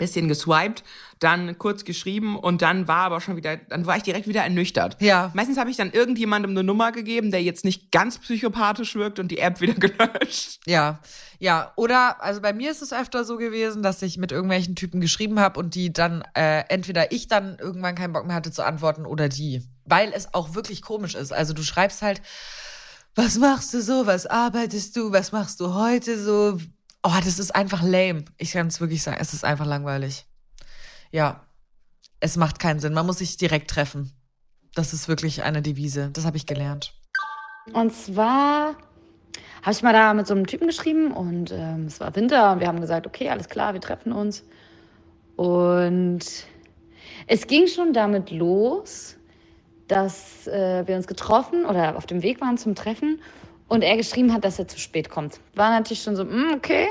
bisschen 0.01 0.27
geswiped, 0.27 0.83
dann 1.19 1.59
kurz 1.59 1.85
geschrieben 1.85 2.35
und 2.37 2.63
dann 2.63 2.87
war 2.87 3.03
aber 3.03 3.21
schon 3.21 3.35
wieder, 3.35 3.57
dann 3.57 3.85
war 3.85 3.97
ich 3.97 4.03
direkt 4.03 4.27
wieder 4.27 4.41
ernüchtert. 4.41 4.97
Ja. 4.99 5.29
Meistens 5.35 5.59
habe 5.59 5.69
ich 5.69 5.77
dann 5.77 5.91
irgendjemandem 5.91 6.51
eine 6.51 6.63
Nummer 6.63 6.91
gegeben, 6.91 7.29
der 7.29 7.43
jetzt 7.43 7.63
nicht 7.63 7.91
ganz 7.91 8.17
psychopathisch 8.17 8.95
wirkt 8.95 9.19
und 9.19 9.29
die 9.29 9.37
App 9.37 9.61
wieder 9.61 9.73
gelöscht. 9.75 10.59
Ja, 10.65 10.99
ja. 11.37 11.71
Oder, 11.75 12.21
also 12.23 12.41
bei 12.41 12.51
mir 12.51 12.71
ist 12.71 12.81
es 12.81 12.91
öfter 12.91 13.23
so 13.23 13.37
gewesen, 13.37 13.83
dass 13.83 14.01
ich 14.01 14.17
mit 14.17 14.31
irgendwelchen 14.31 14.75
Typen 14.75 15.01
geschrieben 15.01 15.39
habe 15.39 15.59
und 15.59 15.75
die 15.75 15.93
dann, 15.93 16.23
äh, 16.33 16.63
entweder 16.69 17.11
ich 17.11 17.27
dann 17.27 17.59
irgendwann 17.59 17.93
keinen 17.93 18.13
Bock 18.13 18.25
mehr 18.25 18.35
hatte 18.35 18.51
zu 18.51 18.65
antworten 18.65 19.05
oder 19.05 19.29
die. 19.29 19.61
Weil 19.85 20.11
es 20.13 20.33
auch 20.33 20.55
wirklich 20.55 20.81
komisch 20.81 21.13
ist. 21.13 21.31
Also 21.31 21.53
du 21.53 21.61
schreibst 21.61 22.01
halt, 22.01 22.23
was 23.13 23.37
machst 23.37 23.71
du 23.75 23.81
so, 23.81 24.07
was 24.07 24.25
arbeitest 24.25 24.95
du, 24.95 25.11
was 25.11 25.31
machst 25.31 25.59
du 25.59 25.75
heute 25.75 26.19
so? 26.19 26.57
Oh, 27.03 27.17
das 27.23 27.39
ist 27.39 27.55
einfach 27.55 27.81
lame. 27.81 28.25
Ich 28.37 28.51
kann 28.51 28.67
es 28.67 28.79
wirklich 28.79 29.01
sagen, 29.01 29.17
es 29.19 29.33
ist 29.33 29.43
einfach 29.43 29.65
langweilig. 29.65 30.25
Ja, 31.11 31.47
es 32.19 32.37
macht 32.37 32.59
keinen 32.59 32.79
Sinn. 32.79 32.93
Man 32.93 33.05
muss 33.05 33.17
sich 33.17 33.37
direkt 33.37 33.69
treffen. 33.71 34.11
Das 34.75 34.93
ist 34.93 35.07
wirklich 35.07 35.43
eine 35.43 35.61
Devise. 35.61 36.11
Das 36.13 36.25
habe 36.25 36.37
ich 36.37 36.45
gelernt. 36.45 36.93
Und 37.73 37.93
zwar 37.93 38.75
habe 39.61 39.71
ich 39.71 39.83
mal 39.83 39.93
da 39.93 40.13
mit 40.13 40.27
so 40.27 40.33
einem 40.33 40.47
Typen 40.47 40.67
geschrieben 40.67 41.11
und 41.11 41.51
ähm, 41.51 41.85
es 41.85 41.99
war 41.99 42.15
Winter 42.15 42.53
und 42.53 42.59
wir 42.59 42.67
haben 42.67 42.81
gesagt, 42.81 43.05
okay, 43.05 43.29
alles 43.29 43.47
klar, 43.47 43.73
wir 43.73 43.81
treffen 43.81 44.11
uns. 44.11 44.43
Und 45.35 46.21
es 47.27 47.47
ging 47.47 47.67
schon 47.67 47.93
damit 47.93 48.31
los, 48.31 49.17
dass 49.87 50.47
äh, 50.47 50.87
wir 50.87 50.95
uns 50.95 51.05
getroffen 51.05 51.65
oder 51.65 51.95
auf 51.95 52.05
dem 52.05 52.23
Weg 52.23 52.41
waren 52.41 52.57
zum 52.57 52.75
Treffen 52.75 53.21
und 53.71 53.85
er 53.85 53.95
geschrieben 53.95 54.33
hat, 54.33 54.43
dass 54.43 54.59
er 54.59 54.67
zu 54.67 54.77
spät 54.77 55.09
kommt. 55.09 55.39
War 55.55 55.69
natürlich 55.69 56.03
schon 56.03 56.17
so, 56.17 56.25
mm, 56.25 56.55
okay. 56.55 56.89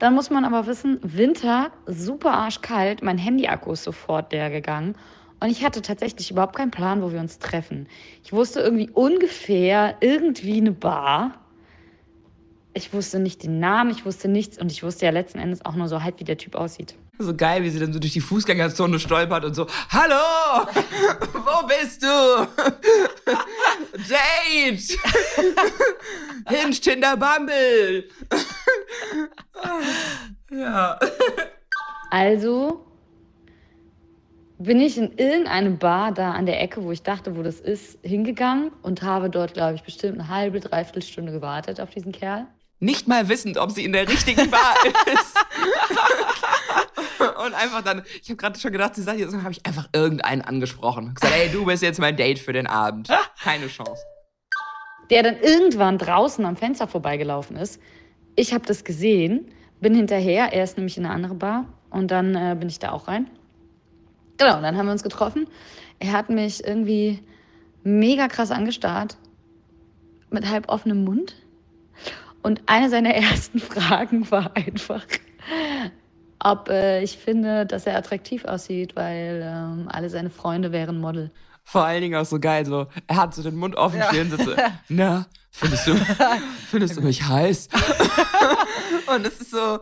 Dann 0.00 0.16
muss 0.16 0.30
man 0.30 0.44
aber 0.44 0.66
wissen, 0.66 0.98
Winter, 1.02 1.70
super 1.86 2.32
arschkalt, 2.32 3.04
mein 3.04 3.18
Handy-Akku 3.18 3.70
ist 3.70 3.84
sofort 3.84 4.32
leer 4.32 4.50
gegangen. 4.50 4.96
Und 5.38 5.48
ich 5.48 5.64
hatte 5.64 5.80
tatsächlich 5.80 6.32
überhaupt 6.32 6.56
keinen 6.56 6.72
Plan, 6.72 7.02
wo 7.02 7.12
wir 7.12 7.20
uns 7.20 7.38
treffen. 7.38 7.86
Ich 8.24 8.32
wusste 8.32 8.58
irgendwie 8.58 8.90
ungefähr 8.90 9.94
irgendwie 10.00 10.56
eine 10.56 10.72
Bar. 10.72 11.34
Ich 12.74 12.92
wusste 12.92 13.20
nicht 13.20 13.44
den 13.44 13.60
Namen, 13.60 13.90
ich 13.90 14.04
wusste 14.04 14.26
nichts 14.26 14.58
und 14.58 14.72
ich 14.72 14.82
wusste 14.82 15.06
ja 15.06 15.12
letzten 15.12 15.38
Endes 15.38 15.64
auch 15.64 15.76
nur 15.76 15.86
so 15.86 16.02
halt, 16.02 16.18
wie 16.18 16.24
der 16.24 16.36
Typ 16.36 16.56
aussieht. 16.56 16.96
So 17.20 17.34
geil, 17.34 17.64
wie 17.64 17.70
sie 17.70 17.80
dann 17.80 17.92
so 17.92 17.98
durch 17.98 18.12
die 18.12 18.20
Fußgängerzone 18.20 19.00
stolpert 19.00 19.44
und 19.44 19.54
so, 19.54 19.66
Hallo! 19.90 20.66
Wo 21.32 21.66
bist 21.66 22.02
du? 22.02 22.06
Date! 24.08 24.98
Hinge, 26.48 26.70
Tinder, 26.70 27.16
Bumble! 27.16 28.08
ja. 30.50 30.98
Also 32.10 32.84
bin 34.58 34.80
ich 34.80 34.96
in 34.96 35.12
irgendeine 35.16 35.70
Bar 35.70 36.12
da 36.12 36.32
an 36.32 36.46
der 36.46 36.60
Ecke, 36.60 36.82
wo 36.82 36.92
ich 36.92 37.02
dachte, 37.02 37.36
wo 37.36 37.42
das 37.42 37.60
ist, 37.60 37.98
hingegangen 38.02 38.70
und 38.82 39.02
habe 39.02 39.30
dort, 39.30 39.54
glaube 39.54 39.74
ich, 39.74 39.82
bestimmt 39.82 40.20
eine 40.20 40.28
halbe, 40.28 40.60
dreiviertel 40.60 41.02
Stunde 41.02 41.32
gewartet 41.32 41.80
auf 41.80 41.90
diesen 41.90 42.12
Kerl. 42.12 42.46
Nicht 42.80 43.08
mal 43.08 43.28
wissend, 43.28 43.56
ob 43.58 43.72
sie 43.72 43.84
in 43.84 43.92
der 43.92 44.08
richtigen 44.08 44.50
Bar 44.50 44.74
ist. 45.12 45.36
und 47.44 47.54
einfach 47.54 47.82
dann, 47.82 48.02
ich 48.22 48.28
habe 48.28 48.36
gerade 48.36 48.58
schon 48.58 48.72
gedacht, 48.72 48.94
sie 48.94 49.02
sagt 49.02 49.18
jetzt, 49.18 49.34
habe 49.34 49.52
ich 49.52 49.64
einfach 49.66 49.88
irgendeinen 49.92 50.42
angesprochen. 50.42 51.14
Gesagt, 51.14 51.34
ey, 51.34 51.50
du 51.50 51.64
bist 51.64 51.82
jetzt 51.82 52.00
mein 52.00 52.16
Date 52.16 52.38
für 52.38 52.52
den 52.52 52.66
Abend. 52.66 53.08
Keine 53.42 53.68
Chance. 53.68 54.02
Der 55.10 55.22
dann 55.22 55.38
irgendwann 55.40 55.98
draußen 55.98 56.44
am 56.44 56.56
Fenster 56.56 56.86
vorbeigelaufen 56.86 57.56
ist. 57.56 57.80
Ich 58.36 58.52
habe 58.52 58.66
das 58.66 58.84
gesehen, 58.84 59.50
bin 59.80 59.94
hinterher, 59.94 60.52
er 60.52 60.64
ist 60.64 60.76
nämlich 60.76 60.96
in 60.98 61.04
eine 61.04 61.14
andere 61.14 61.34
Bar 61.34 61.66
und 61.90 62.10
dann 62.10 62.34
äh, 62.34 62.56
bin 62.58 62.68
ich 62.68 62.78
da 62.78 62.92
auch 62.92 63.08
rein. 63.08 63.28
Genau, 64.38 64.56
und 64.56 64.62
dann 64.62 64.76
haben 64.76 64.86
wir 64.86 64.92
uns 64.92 65.02
getroffen. 65.02 65.46
Er 65.98 66.12
hat 66.12 66.30
mich 66.30 66.64
irgendwie 66.64 67.20
mega 67.82 68.28
krass 68.28 68.50
angestarrt, 68.50 69.16
mit 70.30 70.48
halb 70.48 70.68
offenem 70.68 71.04
Mund. 71.04 71.34
Und 72.42 72.62
eine 72.66 72.88
seiner 72.88 73.14
ersten 73.14 73.58
Fragen 73.58 74.30
war 74.30 74.56
einfach, 74.56 75.04
ob 76.42 76.68
äh, 76.68 77.02
ich 77.02 77.18
finde, 77.18 77.66
dass 77.66 77.86
er 77.86 77.96
attraktiv 77.96 78.44
aussieht, 78.44 78.96
weil 78.96 79.42
ähm, 79.44 79.88
alle 79.90 80.10
seine 80.10 80.30
Freunde 80.30 80.72
wären 80.72 81.00
Model. 81.00 81.30
Vor 81.64 81.84
allen 81.84 82.00
Dingen 82.00 82.18
auch 82.18 82.24
so 82.24 82.38
geil, 82.40 82.64
so, 82.64 82.86
er 83.06 83.16
hat 83.16 83.34
so 83.34 83.42
den 83.42 83.56
Mund 83.56 83.76
offen 83.76 83.98
Ja. 83.98 84.08
stehen, 84.08 84.30
sitzt 84.30 84.44
so, 84.46 84.54
na, 84.88 85.26
findest 85.50 85.86
du, 85.86 85.94
findest 86.70 86.96
du 86.96 87.02
mich 87.02 87.22
heiß? 87.26 87.68
und 89.14 89.26
es 89.26 89.40
ist 89.40 89.50
so, 89.50 89.74
äh, 89.76 89.80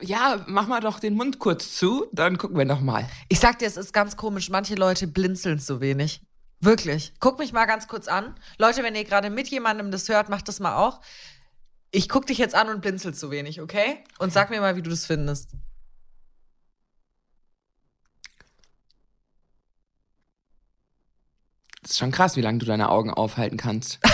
ja, 0.00 0.44
mach 0.46 0.66
mal 0.66 0.80
doch 0.80 0.98
den 0.98 1.14
Mund 1.14 1.38
kurz 1.38 1.76
zu, 1.76 2.06
dann 2.12 2.36
gucken 2.38 2.56
wir 2.58 2.64
noch 2.64 2.80
mal. 2.80 3.06
Ich 3.28 3.38
sag 3.40 3.58
dir, 3.60 3.66
es 3.66 3.76
ist 3.76 3.92
ganz 3.92 4.16
komisch. 4.16 4.50
Manche 4.50 4.74
Leute 4.74 5.06
blinzeln 5.06 5.58
so 5.58 5.80
wenig. 5.80 6.20
Wirklich. 6.60 7.12
Guck 7.20 7.38
mich 7.38 7.52
mal 7.52 7.66
ganz 7.66 7.86
kurz 7.86 8.08
an. 8.08 8.34
Leute, 8.58 8.82
wenn 8.82 8.96
ihr 8.96 9.04
gerade 9.04 9.30
mit 9.30 9.46
jemandem 9.48 9.92
das 9.92 10.08
hört, 10.08 10.28
macht 10.28 10.48
das 10.48 10.58
mal 10.58 10.74
auch. 10.74 11.00
Ich 11.90 12.08
guck 12.08 12.26
dich 12.26 12.38
jetzt 12.38 12.54
an 12.54 12.68
und 12.68 12.80
blinzel 12.80 13.14
so 13.14 13.30
wenig, 13.30 13.60
okay? 13.60 14.04
Und 14.18 14.32
sag 14.32 14.50
mir 14.50 14.60
mal, 14.60 14.76
wie 14.76 14.82
du 14.82 14.90
das 14.90 15.06
findest. 15.06 15.52
Das 21.82 21.92
ist 21.92 21.98
schon 21.98 22.10
krass, 22.10 22.36
wie 22.36 22.42
lange 22.42 22.58
du 22.58 22.66
deine 22.66 22.90
Augen 22.90 23.10
aufhalten 23.10 23.56
kannst. 23.56 23.98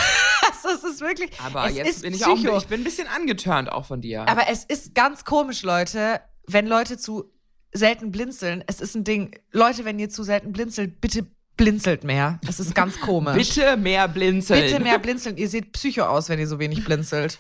Das 0.64 0.82
ist 0.82 1.02
wirklich. 1.02 1.30
Aber 1.40 1.68
jetzt 1.68 2.02
bin 2.02 2.14
ich 2.14 2.24
auch, 2.24 2.38
ich 2.38 2.66
bin 2.66 2.80
ein 2.80 2.84
bisschen 2.84 3.06
angeturnt 3.06 3.70
auch 3.70 3.84
von 3.84 4.00
dir. 4.00 4.26
Aber 4.26 4.48
es 4.48 4.64
ist 4.64 4.94
ganz 4.94 5.24
komisch, 5.24 5.62
Leute, 5.62 6.22
wenn 6.46 6.66
Leute 6.66 6.96
zu 6.96 7.30
selten 7.72 8.10
blinzeln. 8.10 8.64
Es 8.66 8.80
ist 8.80 8.94
ein 8.94 9.04
Ding. 9.04 9.38
Leute, 9.52 9.84
wenn 9.84 9.98
ihr 9.98 10.08
zu 10.08 10.22
selten 10.22 10.52
blinzelt, 10.52 11.02
bitte 11.02 11.26
blinzelt 11.56 12.04
mehr. 12.04 12.38
Das 12.44 12.60
ist 12.60 12.74
ganz 12.74 13.00
komisch. 13.00 13.34
Bitte 13.34 13.76
mehr 13.76 14.08
blinzeln. 14.08 14.60
Bitte 14.60 14.80
mehr 14.80 14.98
blinzeln. 14.98 15.36
Ihr 15.36 15.48
seht 15.48 15.72
Psycho 15.72 16.02
aus, 16.02 16.28
wenn 16.28 16.38
ihr 16.38 16.48
so 16.48 16.58
wenig 16.58 16.84
blinzelt. 16.84 17.38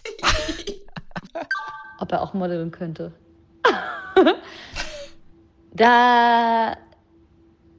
Ob 1.98 2.12
er 2.12 2.22
auch 2.22 2.34
modeln 2.34 2.70
könnte. 2.70 3.12
da 5.72 6.76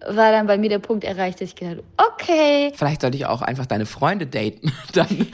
war 0.08 0.32
dann 0.32 0.48
bei 0.48 0.58
mir 0.58 0.70
der 0.70 0.80
Punkt 0.80 1.04
erreicht, 1.04 1.42
dass 1.42 1.50
ich 1.50 1.56
gedacht 1.56 1.78
habe, 1.78 2.12
okay. 2.12 2.72
Vielleicht 2.76 3.02
sollte 3.02 3.18
ich 3.18 3.26
auch 3.26 3.42
einfach 3.42 3.66
deine 3.66 3.86
Freunde 3.86 4.28
daten. 4.28 4.72
Dann. 4.94 5.28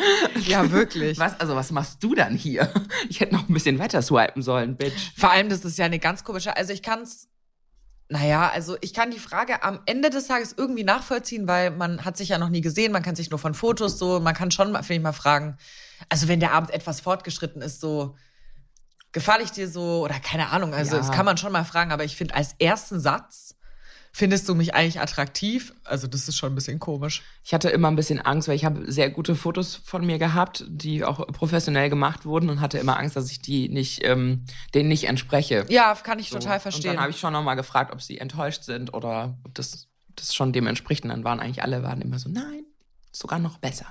Ja, 0.46 0.72
wirklich. 0.72 1.20
Was, 1.20 1.40
also 1.40 1.56
was 1.56 1.72
machst 1.72 2.04
du 2.04 2.16
dann 2.16 2.36
hier? 2.36 2.72
Ich 3.10 3.20
hätte 3.20 3.36
noch 3.36 3.48
ein 3.48 3.54
bisschen 3.54 3.80
weiter 3.80 4.02
swipen 4.02 4.42
sollen, 4.42 4.76
Bitch. 4.76 5.12
Vor 5.18 5.32
allem, 5.32 5.50
das 5.50 5.66
ist 5.66 5.78
ja 5.78 5.86
eine 5.86 6.00
ganz 6.00 6.24
komische, 6.24 6.56
also 6.56 6.74
ich 6.74 6.82
kann's, 6.82 7.28
naja, 8.12 8.50
also 8.50 8.76
ich 8.82 8.94
kann 8.94 9.10
die 9.10 9.20
Frage 9.20 9.64
am 9.64 9.80
Ende 9.86 10.10
des 10.10 10.28
Tages 10.28 10.54
irgendwie 10.58 10.84
nachvollziehen, 10.84 11.48
weil 11.48 11.72
man 11.72 12.04
hat 12.04 12.18
sich 12.18 12.30
ja 12.30 12.38
noch 12.38 12.50
nie 12.50 12.60
gesehen, 12.60 12.92
man 12.92 13.04
kann 13.04 13.16
sich 13.16 13.30
nur 13.30 13.40
von 13.40 13.54
Fotos 13.54 13.98
so, 13.98 14.20
man 14.20 14.34
kann 14.34 14.52
schon, 14.52 14.72
mal, 14.74 14.84
finde 14.84 14.96
ich 14.96 15.02
mal, 15.02 15.14
fragen, 15.14 15.58
also 16.10 16.28
wenn 16.28 16.42
der 16.42 16.52
Abend 16.52 16.72
etwas 16.72 17.00
fortgeschritten 17.00 17.62
ist, 17.62 17.80
so, 17.80 18.16
gefalle 19.14 19.44
ich 19.44 19.52
dir 19.52 19.70
so, 19.70 20.04
oder 20.04 20.20
keine 20.20 20.50
Ahnung, 20.50 20.74
also 20.74 20.92
Ja. 20.96 20.98
das 20.98 21.12
kann 21.12 21.26
man 21.26 21.38
schon 21.38 21.54
mal 21.54 21.64
fragen, 21.64 21.92
aber 21.92 22.04
ich 22.04 22.18
finde 22.18 22.36
als 22.36 22.54
ersten 22.60 23.00
Satz, 23.00 23.56
findest 24.12 24.48
du 24.50 24.56
mich 24.56 24.74
eigentlich 24.76 25.00
attraktiv? 25.00 25.74
Also 25.84 26.08
das 26.08 26.28
ist 26.28 26.38
schon 26.38 26.52
ein 26.52 26.56
bisschen 26.56 26.80
komisch. 26.80 27.24
Ich 27.44 27.54
hatte 27.54 27.70
immer 27.70 27.90
ein 27.90 27.96
bisschen 27.96 28.20
Angst, 28.20 28.48
weil 28.48 28.56
ich 28.56 28.66
habe 28.66 28.92
sehr 28.92 29.10
gute 29.10 29.36
Fotos 29.36 29.76
von 29.76 30.06
mir 30.06 30.18
gehabt, 30.20 30.66
die 30.68 31.04
auch 31.04 31.26
professionell 31.28 31.90
gemacht 31.90 32.26
wurden 32.26 32.50
und 32.50 32.62
hatte 32.62 32.78
immer 32.78 32.98
Angst, 33.00 33.16
dass 33.16 33.32
ich 33.32 33.42
die 33.42 33.70
nicht, 33.70 34.04
ähm, 34.04 34.46
denen 34.74 34.90
nicht 34.90 35.06
entspreche. 35.06 35.66
Ja, 35.70 35.96
kann 35.96 36.20
ich 36.20 36.30
So. 36.30 36.38
total 36.40 36.56
Und 36.58 36.62
verstehen. 36.62 36.94
dann 36.94 37.02
habe 37.02 37.12
ich 37.12 37.20
schon 37.20 37.34
nochmal 37.34 37.56
gefragt, 37.56 37.92
ob 37.94 38.02
sie 38.02 38.18
enttäuscht 38.18 38.64
sind 38.64 38.94
oder 38.94 39.38
ob 39.44 39.56
das, 39.56 39.88
das 40.16 40.34
schon 40.36 40.54
dem 40.54 40.68
entspricht. 40.68 41.04
Und 41.04 41.10
dann 41.10 41.24
waren 41.24 41.40
eigentlich 41.40 41.64
alle 41.64 41.84
waren 41.84 42.02
immer 42.02 42.20
so, 42.20 42.30
nein, 42.30 42.64
sogar 43.12 43.40
noch 43.40 43.58
besser. 43.60 43.88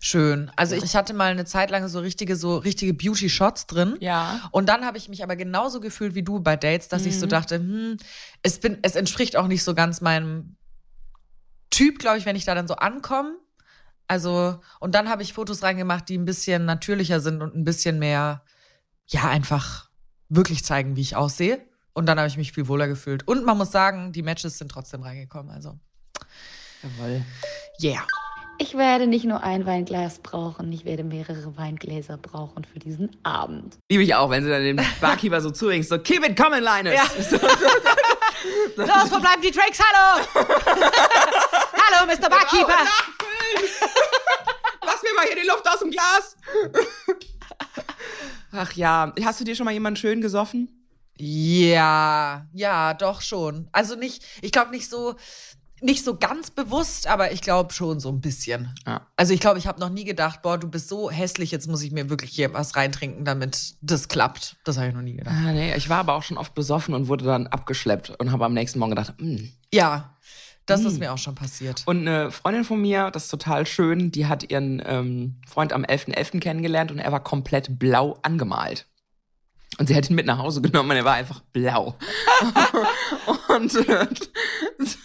Schön. 0.00 0.50
Also 0.56 0.74
ich 0.74 0.96
hatte 0.96 1.14
mal 1.14 1.30
eine 1.30 1.44
Zeit 1.44 1.70
lang 1.70 1.86
so 1.88 2.00
richtige, 2.00 2.36
so 2.36 2.58
richtige 2.58 2.94
Beauty-Shots 2.94 3.66
drin. 3.66 3.96
Ja. 4.00 4.48
Und 4.50 4.68
dann 4.68 4.84
habe 4.84 4.98
ich 4.98 5.08
mich 5.08 5.22
aber 5.22 5.36
genauso 5.36 5.80
gefühlt 5.80 6.14
wie 6.14 6.22
du 6.22 6.40
bei 6.40 6.56
Dates, 6.56 6.88
dass 6.88 7.06
ich 7.06 7.18
so 7.18 7.26
dachte, 7.26 7.56
hm, 7.56 7.96
es, 8.42 8.58
bin, 8.58 8.78
es 8.82 8.96
entspricht 8.96 9.36
auch 9.36 9.46
nicht 9.46 9.62
so 9.62 9.74
ganz 9.74 10.00
meinem 10.00 10.56
Typ, 11.70 11.98
glaube 11.98 12.18
ich, 12.18 12.26
wenn 12.26 12.36
ich 12.36 12.44
da 12.44 12.54
dann 12.54 12.66
so 12.66 12.74
ankomme. 12.74 13.36
Also, 14.08 14.60
und 14.80 14.94
dann 14.96 15.08
habe 15.08 15.22
ich 15.22 15.34
Fotos 15.34 15.62
reingemacht, 15.62 16.08
die 16.08 16.18
ein 16.18 16.24
bisschen 16.24 16.64
natürlicher 16.64 17.20
sind 17.20 17.42
und 17.42 17.54
ein 17.54 17.62
bisschen 17.62 18.00
mehr, 18.00 18.42
ja, 19.06 19.28
einfach 19.28 19.88
wirklich 20.28 20.64
zeigen, 20.64 20.96
wie 20.96 21.00
ich 21.02 21.14
aussehe. 21.14 21.64
Und 21.92 22.06
dann 22.06 22.18
habe 22.18 22.26
ich 22.26 22.36
mich 22.36 22.52
viel 22.52 22.66
wohler 22.66 22.88
gefühlt. 22.88 23.26
Und 23.28 23.44
man 23.44 23.56
muss 23.56 23.70
sagen, 23.70 24.12
die 24.12 24.22
Matches 24.22 24.58
sind 24.58 24.70
trotzdem 24.70 25.02
reingekommen. 25.02 25.52
Also, 25.52 25.78
Jawohl. 26.82 27.22
yeah. 27.80 28.04
Ich 28.62 28.76
werde 28.76 29.06
nicht 29.06 29.24
nur 29.24 29.42
ein 29.42 29.64
Weinglas 29.64 30.18
brauchen, 30.18 30.70
ich 30.70 30.84
werde 30.84 31.02
mehrere 31.02 31.56
Weingläser 31.56 32.18
brauchen 32.18 32.66
für 32.70 32.78
diesen 32.78 33.16
Abend. 33.22 33.78
Liebe 33.90 34.02
ich 34.02 34.14
auch, 34.14 34.28
wenn 34.28 34.44
sie 34.44 34.50
dann 34.50 34.62
den 34.62 34.78
Barkeeper 35.00 35.40
so 35.40 35.50
zuhingst, 35.50 35.88
so 35.88 35.98
keep 35.98 36.22
it 36.28 36.36
coming, 36.36 36.60
Linus. 36.60 36.92
Ja. 36.92 37.04
Los, 38.76 39.12
wo 39.12 39.18
bleiben 39.18 39.40
die 39.42 39.50
Drinks? 39.50 39.80
Hallo! 39.80 40.26
Hallo, 41.72 42.06
Mr. 42.06 42.28
Barkeeper! 42.28 42.68
Nachfüllen. 42.68 43.70
Lass 44.84 45.02
mir 45.04 45.14
mal 45.16 45.24
hier 45.24 45.36
die 45.36 45.48
Luft 45.48 45.66
aus 45.66 45.78
dem 45.78 45.90
Glas. 45.90 46.36
Ach 48.52 48.72
ja, 48.74 49.14
hast 49.24 49.40
du 49.40 49.44
dir 49.44 49.56
schon 49.56 49.64
mal 49.64 49.72
jemanden 49.72 49.96
schön 49.96 50.20
gesoffen? 50.20 50.68
Ja, 51.16 52.46
ja, 52.52 52.92
doch 52.92 53.22
schon. 53.22 53.70
Also 53.72 53.94
nicht, 53.94 54.22
ich 54.42 54.52
glaube 54.52 54.70
nicht 54.70 54.90
so, 54.90 55.16
nicht 55.80 56.04
so 56.04 56.16
ganz 56.16 56.50
bewusst, 56.50 57.06
aber 57.06 57.32
ich 57.32 57.40
glaube 57.40 57.72
schon 57.72 58.00
so 58.00 58.10
ein 58.10 58.20
bisschen. 58.20 58.74
Ja. 58.86 59.06
Also 59.16 59.32
ich 59.32 59.40
glaube, 59.40 59.58
ich 59.58 59.66
habe 59.66 59.80
noch 59.80 59.90
nie 59.90 60.04
gedacht, 60.04 60.42
boah, 60.42 60.58
du 60.58 60.68
bist 60.68 60.88
so 60.88 61.10
hässlich, 61.10 61.50
jetzt 61.50 61.68
muss 61.68 61.82
ich 61.82 61.92
mir 61.92 62.10
wirklich 62.10 62.30
hier 62.30 62.52
was 62.52 62.76
reintrinken, 62.76 63.24
damit 63.24 63.74
das 63.80 64.08
klappt. 64.08 64.56
Das 64.64 64.76
habe 64.76 64.88
ich 64.88 64.94
noch 64.94 65.02
nie 65.02 65.16
gedacht. 65.16 65.34
Ah, 65.36 65.52
nee, 65.52 65.74
ich 65.74 65.88
war 65.88 65.98
aber 65.98 66.14
auch 66.14 66.22
schon 66.22 66.38
oft 66.38 66.54
besoffen 66.54 66.94
und 66.94 67.08
wurde 67.08 67.24
dann 67.24 67.46
abgeschleppt 67.46 68.10
und 68.18 68.32
habe 68.32 68.44
am 68.44 68.54
nächsten 68.54 68.78
Morgen 68.78 68.90
gedacht, 68.90 69.14
mm. 69.18 69.36
Ja, 69.72 70.16
das 70.66 70.84
ist 70.84 71.00
mir 71.00 71.12
auch 71.12 71.18
schon 71.18 71.34
passiert. 71.34 71.82
Und 71.86 72.06
eine 72.06 72.30
Freundin 72.30 72.64
von 72.64 72.80
mir, 72.80 73.10
das 73.10 73.24
ist 73.24 73.30
total 73.30 73.66
schön, 73.66 74.12
die 74.12 74.26
hat 74.26 74.50
ihren 74.50 74.80
ähm, 74.84 75.36
Freund 75.48 75.72
am 75.72 75.84
11.11. 75.84 76.38
kennengelernt 76.38 76.92
und 76.92 76.98
er 76.98 77.10
war 77.10 77.22
komplett 77.22 77.78
blau 77.78 78.18
angemalt. 78.22 78.86
Und 79.78 79.86
sie 79.86 79.94
hat 79.96 80.10
ihn 80.10 80.16
mit 80.16 80.26
nach 80.26 80.38
Hause 80.38 80.60
genommen 80.60 80.90
und 80.90 80.96
er 80.96 81.04
war 81.04 81.14
einfach 81.14 81.40
blau. 81.52 81.94
und, 83.48 83.74
äh, 83.88 84.06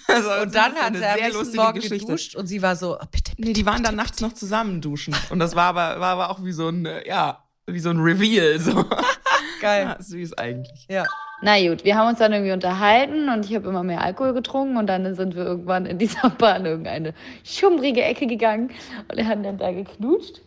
also, 0.07 0.29
Und 0.41 0.55
dann 0.55 0.73
hat 0.73 0.81
er 0.81 0.87
am 0.87 0.95
sehr 0.95 1.15
nächsten 1.15 1.33
lustige 1.33 1.57
Morgen 1.61 1.75
Geschichte. 1.75 2.05
geduscht 2.05 2.35
und 2.35 2.47
sie 2.47 2.61
war 2.61 2.75
so, 2.75 2.95
oh, 2.95 3.05
bitte, 3.11 3.31
bitte. 3.35 3.47
Nee, 3.47 3.53
die 3.53 3.65
waren 3.65 3.75
bitte, 3.75 3.87
dann 3.87 3.95
nachts 3.95 4.21
noch 4.21 4.33
zusammen 4.33 4.81
duschen. 4.81 5.15
Und 5.29 5.39
das 5.39 5.55
war 5.55 5.65
aber, 5.65 5.99
war 5.99 6.11
aber 6.13 6.29
auch 6.29 6.43
wie 6.43 6.51
so 6.51 6.67
ein, 6.67 6.85
äh, 6.85 7.07
ja, 7.07 7.43
wie 7.67 7.79
so 7.79 7.89
ein 7.89 7.99
Reveal. 7.99 8.59
So. 8.59 8.85
Geil. 9.61 9.85
Ja, 9.85 10.01
süß 10.01 10.33
eigentlich. 10.33 10.85
Ja. 10.89 11.05
Na 11.41 11.59
gut, 11.67 11.83
wir 11.83 11.95
haben 11.95 12.09
uns 12.09 12.19
dann 12.19 12.33
irgendwie 12.33 12.53
unterhalten 12.53 13.29
und 13.29 13.45
ich 13.45 13.55
habe 13.55 13.67
immer 13.67 13.83
mehr 13.83 14.01
Alkohol 14.01 14.33
getrunken 14.33 14.77
und 14.77 14.87
dann 14.87 15.15
sind 15.15 15.35
wir 15.35 15.43
irgendwann 15.43 15.85
in 15.85 15.97
dieser 15.97 16.29
Bar 16.29 16.57
in 16.57 16.65
irgendeine 16.65 17.13
schummrige 17.43 18.03
Ecke 18.03 18.25
gegangen 18.25 18.71
und 19.09 19.17
wir 19.17 19.27
haben 19.27 19.43
dann 19.43 19.57
da 19.57 19.71
geknutscht. 19.71 20.41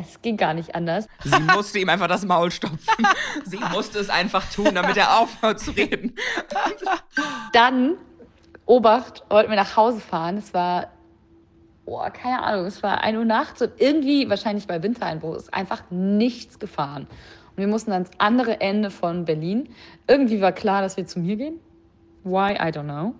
Es 0.00 0.22
ging 0.22 0.36
gar 0.36 0.54
nicht 0.54 0.74
anders. 0.74 1.06
Sie 1.24 1.40
musste 1.40 1.78
ihm 1.78 1.88
einfach 1.88 2.08
das 2.08 2.24
Maul 2.24 2.50
stopfen. 2.50 3.06
Sie 3.44 3.58
musste 3.72 3.98
es 3.98 4.08
einfach 4.08 4.44
tun, 4.50 4.74
damit 4.74 4.96
er 4.96 5.18
aufhört 5.18 5.60
zu 5.60 5.72
reden. 5.72 6.14
Dann, 7.52 7.96
Obacht, 8.66 9.24
wollten 9.28 9.50
wir 9.50 9.56
nach 9.56 9.76
Hause 9.76 10.00
fahren. 10.00 10.38
Es 10.38 10.54
war 10.54 10.88
boah, 11.90 12.08
keine 12.10 12.40
Ahnung, 12.42 12.66
es 12.66 12.84
war 12.84 13.02
1 13.02 13.18
Uhr 13.18 13.24
nachts 13.24 13.60
und 13.60 13.72
irgendwie, 13.78 14.30
wahrscheinlich 14.30 14.68
bei 14.68 14.80
Wintereinbruch, 14.80 15.34
ist 15.34 15.52
einfach 15.52 15.82
nichts 15.90 16.60
gefahren. 16.60 17.08
Und 17.50 17.56
wir 17.56 17.66
mussten 17.66 17.90
ans 17.90 18.10
andere 18.18 18.60
Ende 18.60 18.90
von 18.90 19.24
Berlin. 19.24 19.68
Irgendwie 20.06 20.40
war 20.40 20.52
klar, 20.52 20.82
dass 20.82 20.96
wir 20.96 21.06
zu 21.06 21.18
mir 21.18 21.34
gehen. 21.34 21.54
Why, 22.22 22.52
I 22.52 22.70
don't 22.70 22.84
know. 22.84 23.14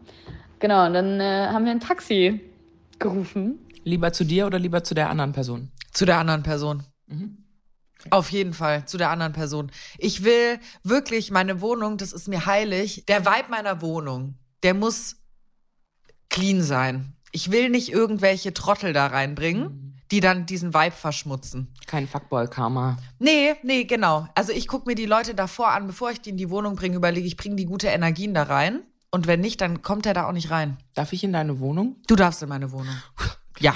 Genau, 0.60 0.86
und 0.86 0.94
dann 0.94 1.20
äh, 1.20 1.48
haben 1.48 1.64
wir 1.64 1.72
ein 1.72 1.80
Taxi 1.80 2.40
gerufen. 3.00 3.58
Lieber 3.82 4.12
zu 4.12 4.24
dir 4.24 4.46
oder 4.46 4.60
lieber 4.60 4.84
zu 4.84 4.94
der 4.94 5.10
anderen 5.10 5.32
Person? 5.32 5.70
Zu 5.92 6.04
der 6.04 6.18
anderen 6.18 6.42
Person. 6.42 6.84
Auf 8.10 8.30
jeden 8.30 8.54
Fall, 8.54 8.86
zu 8.86 8.96
der 8.96 9.10
anderen 9.10 9.32
Person. 9.32 9.70
Ich 9.98 10.24
will 10.24 10.58
wirklich 10.82 11.30
meine 11.30 11.60
Wohnung, 11.60 11.98
das 11.98 12.12
ist 12.12 12.28
mir 12.28 12.46
heilig. 12.46 13.04
Der 13.06 13.26
Vibe 13.26 13.50
meiner 13.50 13.82
Wohnung, 13.82 14.38
der 14.62 14.74
muss 14.74 15.16
clean 16.30 16.62
sein. 16.62 17.16
Ich 17.32 17.50
will 17.50 17.68
nicht 17.68 17.92
irgendwelche 17.92 18.54
Trottel 18.54 18.92
da 18.92 19.08
reinbringen, 19.08 20.00
die 20.10 20.20
dann 20.20 20.46
diesen 20.46 20.74
Vibe 20.74 20.94
verschmutzen. 20.94 21.72
Kein 21.86 22.08
Fuckboy-Karma. 22.08 22.96
Nee, 23.18 23.54
nee, 23.62 23.84
genau. 23.84 24.26
Also 24.34 24.52
ich 24.52 24.66
gucke 24.66 24.88
mir 24.88 24.94
die 24.94 25.06
Leute 25.06 25.34
davor 25.34 25.68
an, 25.68 25.86
bevor 25.86 26.10
ich 26.10 26.20
die 26.20 26.30
in 26.30 26.36
die 26.36 26.50
Wohnung 26.50 26.76
bringe, 26.76 26.96
überlege 26.96 27.26
ich, 27.26 27.36
bringe 27.36 27.56
die 27.56 27.66
gute 27.66 27.88
Energien 27.88 28.34
da 28.34 28.44
rein. 28.44 28.82
Und 29.12 29.26
wenn 29.26 29.40
nicht, 29.40 29.60
dann 29.60 29.82
kommt 29.82 30.06
er 30.06 30.14
da 30.14 30.26
auch 30.28 30.32
nicht 30.32 30.50
rein. 30.50 30.78
Darf 30.94 31.12
ich 31.12 31.22
in 31.22 31.32
deine 31.32 31.60
Wohnung? 31.60 31.96
Du 32.06 32.16
darfst 32.16 32.42
in 32.42 32.48
meine 32.48 32.72
Wohnung. 32.72 32.94
Ja. 33.58 33.74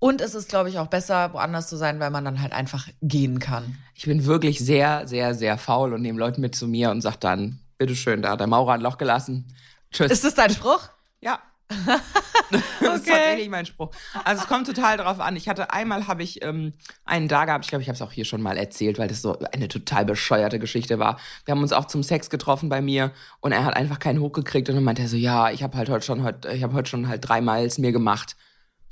Und 0.00 0.20
es 0.20 0.34
ist, 0.34 0.48
glaube 0.48 0.68
ich, 0.68 0.78
auch 0.78 0.86
besser, 0.86 1.32
woanders 1.32 1.68
zu 1.68 1.76
sein, 1.76 1.98
weil 1.98 2.10
man 2.10 2.24
dann 2.24 2.40
halt 2.40 2.52
einfach 2.52 2.88
gehen 3.02 3.40
kann. 3.40 3.78
Ich 3.94 4.04
bin 4.04 4.26
wirklich 4.26 4.60
sehr, 4.60 5.08
sehr, 5.08 5.34
sehr 5.34 5.58
faul 5.58 5.92
und 5.92 6.02
nehme 6.02 6.18
Leute 6.18 6.40
mit 6.40 6.54
zu 6.54 6.68
mir 6.68 6.90
und 6.90 7.00
sag 7.00 7.16
dann, 7.16 7.58
bitteschön, 7.78 8.22
da 8.22 8.30
hat 8.30 8.40
der 8.40 8.46
Maurer 8.46 8.74
ein 8.74 8.80
Loch 8.80 8.98
gelassen. 8.98 9.46
Tschüss. 9.90 10.12
Ist 10.12 10.24
das 10.24 10.34
dein 10.34 10.50
Spruch? 10.50 10.88
Ja. 11.20 11.40
das 12.50 12.62
ist 12.62 13.06
tatsächlich 13.06 13.48
mein 13.50 13.66
Spruch. 13.66 13.90
Also 14.24 14.42
es 14.42 14.48
kommt 14.48 14.66
total 14.66 14.96
drauf 14.96 15.20
an. 15.20 15.36
Ich 15.36 15.48
hatte 15.48 15.70
einmal 15.70 16.06
habe 16.06 16.22
ich 16.22 16.42
ähm, 16.42 16.72
einen 17.04 17.28
da 17.28 17.44
gehabt, 17.44 17.64
ich 17.64 17.70
glaube, 17.70 17.82
ich 17.82 17.88
habe 17.88 17.94
es 17.94 18.02
auch 18.02 18.12
hier 18.12 18.24
schon 18.24 18.40
mal 18.40 18.56
erzählt, 18.56 18.98
weil 18.98 19.08
das 19.08 19.20
so 19.20 19.38
eine 19.52 19.68
total 19.68 20.06
bescheuerte 20.06 20.58
Geschichte 20.58 20.98
war. 20.98 21.18
Wir 21.44 21.52
haben 21.52 21.60
uns 21.60 21.72
auch 21.72 21.84
zum 21.86 22.02
Sex 22.02 22.30
getroffen 22.30 22.68
bei 22.68 22.80
mir 22.80 23.12
und 23.40 23.52
er 23.52 23.64
hat 23.64 23.76
einfach 23.76 23.98
keinen 23.98 24.20
hochgekriegt 24.20 24.68
und 24.68 24.76
dann 24.76 24.84
meinte 24.84 25.02
er 25.02 25.08
so, 25.08 25.16
ja, 25.16 25.50
ich 25.50 25.62
habe 25.62 25.76
halt 25.76 25.90
heute 25.90 26.06
schon 26.06 26.22
heute, 26.22 26.50
ich 26.52 26.62
habe 26.62 26.72
heute 26.72 26.88
schon 26.88 27.08
halt 27.08 27.28
dreimal 27.28 27.64
es 27.64 27.78
mir 27.78 27.92
gemacht. 27.92 28.36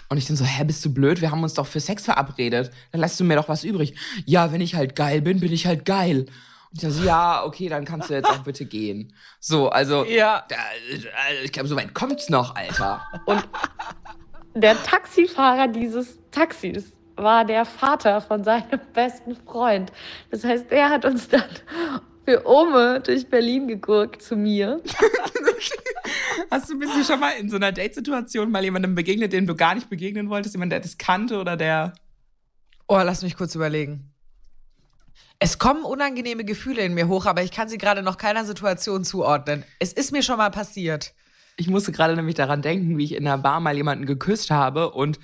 Und 0.08 0.18
ich 0.18 0.26
dann 0.26 0.36
so, 0.36 0.44
hä, 0.44 0.64
bist 0.64 0.84
du 0.84 0.92
blöd? 0.94 1.20
Wir 1.20 1.30
haben 1.30 1.42
uns 1.42 1.54
doch 1.54 1.66
für 1.66 1.80
Sex 1.80 2.04
verabredet. 2.04 2.70
Dann 2.92 3.00
lässt 3.00 3.18
du 3.18 3.24
mir 3.24 3.36
doch 3.36 3.48
was 3.48 3.64
übrig. 3.64 3.94
Ja, 4.24 4.52
wenn 4.52 4.60
ich 4.60 4.74
halt 4.74 4.94
geil 4.94 5.20
bin, 5.22 5.40
bin 5.40 5.52
ich 5.52 5.66
halt 5.66 5.84
geil. 5.84 6.20
Und 6.20 6.72
ich 6.74 6.80
dann 6.80 6.90
so, 6.92 7.02
ja, 7.04 7.44
okay, 7.44 7.68
dann 7.68 7.84
kannst 7.84 8.10
du 8.10 8.14
jetzt 8.14 8.28
auch 8.28 8.38
bitte 8.44 8.66
gehen. 8.66 9.12
So, 9.40 9.68
also, 9.68 10.04
Ja. 10.04 10.44
da, 10.48 10.56
äh, 10.56 11.44
ich 11.44 11.52
glaube, 11.52 11.68
so 11.68 11.76
weit 11.76 11.92
kommt's 11.94 12.28
noch, 12.28 12.54
Alter. 12.54 13.02
Der 14.54 14.80
Taxifahrer 14.82 15.68
dieses 15.68 16.18
Taxis 16.30 16.92
war 17.16 17.44
der 17.44 17.64
Vater 17.64 18.20
von 18.20 18.44
seinem 18.44 18.80
besten 18.94 19.36
Freund. 19.36 19.90
Das 20.30 20.44
heißt, 20.44 20.70
der 20.70 20.90
hat 20.90 21.04
uns 21.04 21.28
dann 21.28 21.44
für 22.26 22.44
Ome 22.44 23.00
durch 23.00 23.28
Berlin 23.28 23.68
gegurkt 23.68 24.20
zu 24.20 24.36
mir. 24.36 24.82
Hast 26.50 26.68
du 26.68 26.78
bist 26.78 26.94
du 26.94 27.04
schon 27.04 27.20
mal 27.20 27.30
in 27.30 27.48
so 27.48 27.56
einer 27.56 27.72
Date-Situation 27.72 28.50
mal 28.50 28.64
jemandem 28.64 28.94
begegnet, 28.94 29.32
dem 29.32 29.46
du 29.46 29.54
gar 29.54 29.74
nicht 29.74 29.88
begegnen 29.88 30.28
wolltest? 30.28 30.54
Jemand, 30.54 30.72
der 30.72 30.80
das 30.80 30.98
kannte 30.98 31.38
oder 31.38 31.56
der. 31.56 31.94
Oh, 32.88 32.96
lass 32.98 33.22
mich 33.22 33.36
kurz 33.36 33.54
überlegen. 33.54 34.12
Es 35.38 35.58
kommen 35.58 35.84
unangenehme 35.84 36.44
Gefühle 36.44 36.82
in 36.82 36.94
mir 36.94 37.08
hoch, 37.08 37.26
aber 37.26 37.42
ich 37.42 37.52
kann 37.52 37.68
sie 37.68 37.78
gerade 37.78 38.02
noch 38.02 38.16
keiner 38.16 38.44
Situation 38.44 39.04
zuordnen. 39.04 39.64
Es 39.78 39.92
ist 39.92 40.10
mir 40.10 40.22
schon 40.22 40.38
mal 40.38 40.50
passiert. 40.50 41.14
Ich 41.56 41.68
musste 41.68 41.92
gerade 41.92 42.16
nämlich 42.16 42.34
daran 42.34 42.60
denken, 42.60 42.98
wie 42.98 43.04
ich 43.04 43.14
in 43.14 43.24
der 43.24 43.38
Bar 43.38 43.60
mal 43.60 43.76
jemanden 43.76 44.04
geküsst 44.04 44.50
habe 44.50 44.90
und 44.90 45.18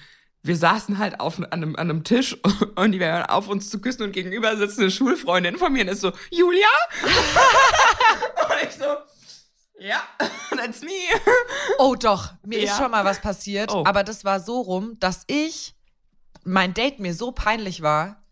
wir 0.45 0.57
saßen 0.57 0.99
halt 0.99 1.21
auf, 1.21 1.39
an, 1.39 1.45
einem, 1.47 1.77
an 1.77 1.89
einem 1.91 2.05
Tisch 2.05 2.37
und 2.77 2.93
die 2.93 3.01
wären 3.01 3.25
auf 3.27 3.49
uns 3.49 3.71
zu 3.71 3.81
küssen 3.81 4.03
und 4.03 4.13
gegenüber 4.13 4.57
sitzt 4.57 4.79
eine 4.79 4.91
Schulfreundin 4.91 5.57
von 5.57 5.73
mir 5.73 5.83
und 5.83 5.89
ist 5.89 6.01
so, 6.01 6.13
Julia? 6.31 6.67
und 7.03 8.69
ich 8.69 8.75
so, 8.77 8.85
ja, 9.79 10.03
that's 10.57 10.83
me. 10.83 10.91
Oh 11.79 11.95
doch, 11.95 12.33
mir 12.45 12.59
ist 12.59 12.71
Ja. 12.71 12.77
schon 12.79 12.91
mal 12.91 13.05
was 13.05 13.21
passiert, 13.21 13.71
Oh. 13.73 13.85
aber 13.87 14.05
das 14.05 14.25
war 14.25 14.41
so 14.41 14.61
rum, 14.61 14.97
dass 15.01 15.25
ich 15.27 15.75
mein 16.45 16.75
Date 16.75 16.99
mir 16.99 17.15
so 17.15 17.33
peinlich 17.33 17.83
war, 17.83 18.23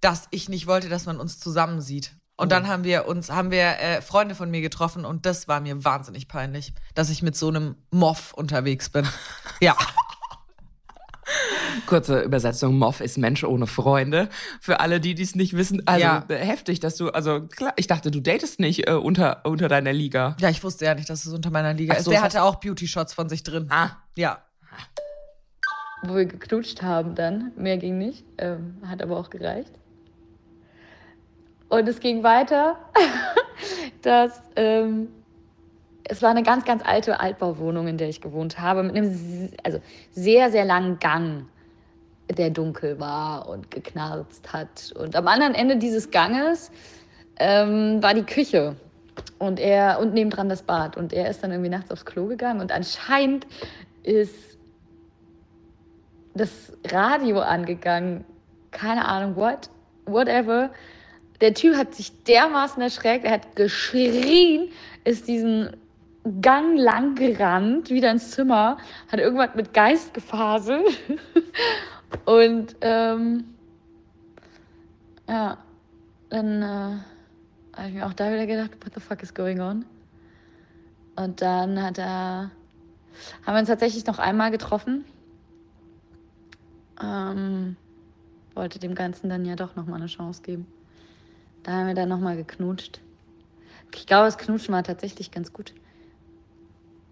dass 0.00 0.28
ich 0.30 0.48
nicht 0.48 0.66
wollte, 0.66 0.88
dass 0.88 1.06
man 1.06 1.18
uns 1.20 1.38
zusammen 1.38 1.80
sieht. 1.80 2.12
Und 2.38 2.52
dann 2.52 2.68
haben 2.68 2.84
wir 2.84 3.06
uns, 3.06 3.30
haben 3.30 3.50
wir 3.50 3.78
äh, 3.78 4.02
Freunde 4.02 4.34
von 4.34 4.50
mir 4.50 4.60
getroffen 4.60 5.06
und 5.06 5.24
das 5.24 5.48
war 5.48 5.60
mir 5.60 5.84
wahnsinnig 5.84 6.28
peinlich, 6.28 6.74
dass 6.94 7.08
ich 7.08 7.22
mit 7.22 7.34
so 7.34 7.48
einem 7.48 7.76
Moff 7.90 8.34
unterwegs 8.34 8.90
bin. 8.90 9.08
Ja. 9.60 9.74
Kurze 11.86 12.20
Übersetzung, 12.20 12.78
Moff 12.78 13.00
ist 13.00 13.16
Mensch 13.18 13.44
ohne 13.44 13.66
Freunde. 13.66 14.28
Für 14.60 14.80
alle, 14.80 15.00
die 15.00 15.14
dies 15.14 15.34
nicht 15.34 15.56
wissen, 15.56 15.82
also 15.86 16.00
Ja. 16.02 16.24
äh, 16.28 16.34
heftig, 16.36 16.80
dass 16.80 16.96
du, 16.96 17.10
also 17.10 17.42
klar, 17.42 17.72
ich 17.76 17.86
dachte, 17.86 18.10
du 18.10 18.20
datest 18.20 18.60
nicht 18.60 18.88
äh, 18.88 18.92
unter, 18.92 19.42
unter 19.44 19.68
deiner 19.68 19.92
Liga. 19.92 20.36
Ja, 20.40 20.48
ich 20.50 20.62
wusste 20.64 20.84
ja 20.84 20.94
nicht, 20.94 21.08
dass 21.08 21.24
es 21.26 21.32
unter 21.32 21.50
meiner 21.50 21.74
Liga 21.74 21.94
Ach 21.94 21.98
ist. 21.98 22.04
so, 22.04 22.10
Der 22.10 22.22
hatte 22.22 22.42
auch 22.42 22.56
Beauty-Shots 22.56 23.14
von 23.14 23.28
sich 23.28 23.42
drin. 23.42 23.66
Ah, 23.70 23.90
Ja. 24.16 24.38
wo 26.02 26.14
wir 26.16 26.26
geknutscht 26.26 26.82
haben 26.82 27.14
dann. 27.14 27.52
Mehr 27.56 27.78
ging 27.78 27.98
nicht, 27.98 28.24
ähm, 28.38 28.76
hat 28.86 29.02
aber 29.02 29.16
auch 29.16 29.30
gereicht. 29.30 29.72
Und 31.68 31.88
es 31.88 31.98
ging 32.00 32.22
weiter, 32.22 32.76
dass 34.02 34.40
ähm, 34.54 35.08
es 36.04 36.22
war 36.22 36.30
eine 36.30 36.44
ganz, 36.44 36.64
ganz 36.64 36.82
alte 36.84 37.18
Altbauwohnung, 37.18 37.88
in 37.88 37.98
der 37.98 38.08
ich 38.08 38.20
gewohnt 38.20 38.60
habe, 38.60 38.84
mit 38.84 38.94
einem 38.96 39.48
also 39.64 39.80
sehr, 40.12 40.52
sehr 40.52 40.64
langen 40.64 41.00
Gang, 41.00 41.46
der 42.30 42.50
dunkel 42.50 42.98
war 42.98 43.48
und 43.48 43.70
geknarzt 43.70 44.52
hat. 44.52 44.92
Und 44.98 45.14
am 45.14 45.28
anderen 45.28 45.54
Ende 45.54 45.76
dieses 45.76 46.10
Ganges 46.10 46.70
ähm, 47.38 48.02
war 48.02 48.14
die 48.14 48.24
Küche. 48.24 48.76
Und 49.38 49.60
er, 49.60 49.98
und 50.00 50.14
nebendran 50.14 50.48
das 50.48 50.62
Bad. 50.62 50.96
Und 50.96 51.12
er 51.12 51.30
ist 51.30 51.42
dann 51.42 51.50
irgendwie 51.50 51.70
nachts 51.70 51.90
aufs 51.90 52.04
Klo 52.04 52.26
gegangen 52.26 52.60
und 52.60 52.72
anscheinend 52.72 53.46
ist 54.02 54.58
das 56.34 56.72
Radio 56.88 57.40
angegangen. 57.40 58.24
Keine 58.70 59.06
Ahnung, 59.06 59.36
what? 59.36 59.70
Whatever. 60.04 60.70
Der 61.40 61.54
Typ 61.54 61.76
hat 61.76 61.94
sich 61.94 62.24
dermaßen 62.24 62.82
erschreckt, 62.82 63.24
er 63.24 63.32
hat 63.32 63.56
geschrien, 63.56 64.70
ist 65.04 65.28
diesen 65.28 65.76
Gang 66.40 66.76
lang 66.76 67.14
gerannt, 67.14 67.90
wieder 67.90 68.10
ins 68.10 68.32
Zimmer, 68.32 68.78
hat 69.12 69.20
irgendwas 69.20 69.54
mit 69.54 69.72
Geist 69.72 70.12
gefaselt. 70.14 70.86
Und 72.24 72.76
ähm, 72.80 73.44
ja, 75.28 75.58
dann 76.30 76.62
äh, 76.62 76.98
habe 77.76 77.88
ich 77.88 77.94
mir 77.94 78.06
auch 78.06 78.12
da 78.12 78.32
wieder 78.32 78.46
gedacht, 78.46 78.72
what 78.84 78.94
the 78.94 79.00
fuck 79.00 79.22
is 79.22 79.34
going 79.34 79.60
on? 79.60 79.84
Und 81.16 81.40
dann 81.40 81.82
hat 81.82 81.98
er, 81.98 82.50
haben 83.44 83.54
wir 83.54 83.58
uns 83.60 83.68
tatsächlich 83.68 84.06
noch 84.06 84.18
einmal 84.18 84.50
getroffen. 84.50 85.04
Ähm, 87.02 87.76
wollte 88.54 88.78
dem 88.78 88.94
Ganzen 88.94 89.28
dann 89.28 89.44
ja 89.44 89.56
doch 89.56 89.76
nochmal 89.76 90.00
eine 90.00 90.06
Chance 90.06 90.42
geben. 90.42 90.66
Da 91.62 91.72
haben 91.72 91.86
wir 91.88 91.94
dann 91.94 92.08
nochmal 92.08 92.36
geknutscht. 92.36 93.00
Ich 93.94 94.06
glaube, 94.06 94.26
das 94.26 94.38
Knutschen 94.38 94.74
war 94.74 94.82
tatsächlich 94.82 95.30
ganz 95.30 95.52
gut. 95.52 95.74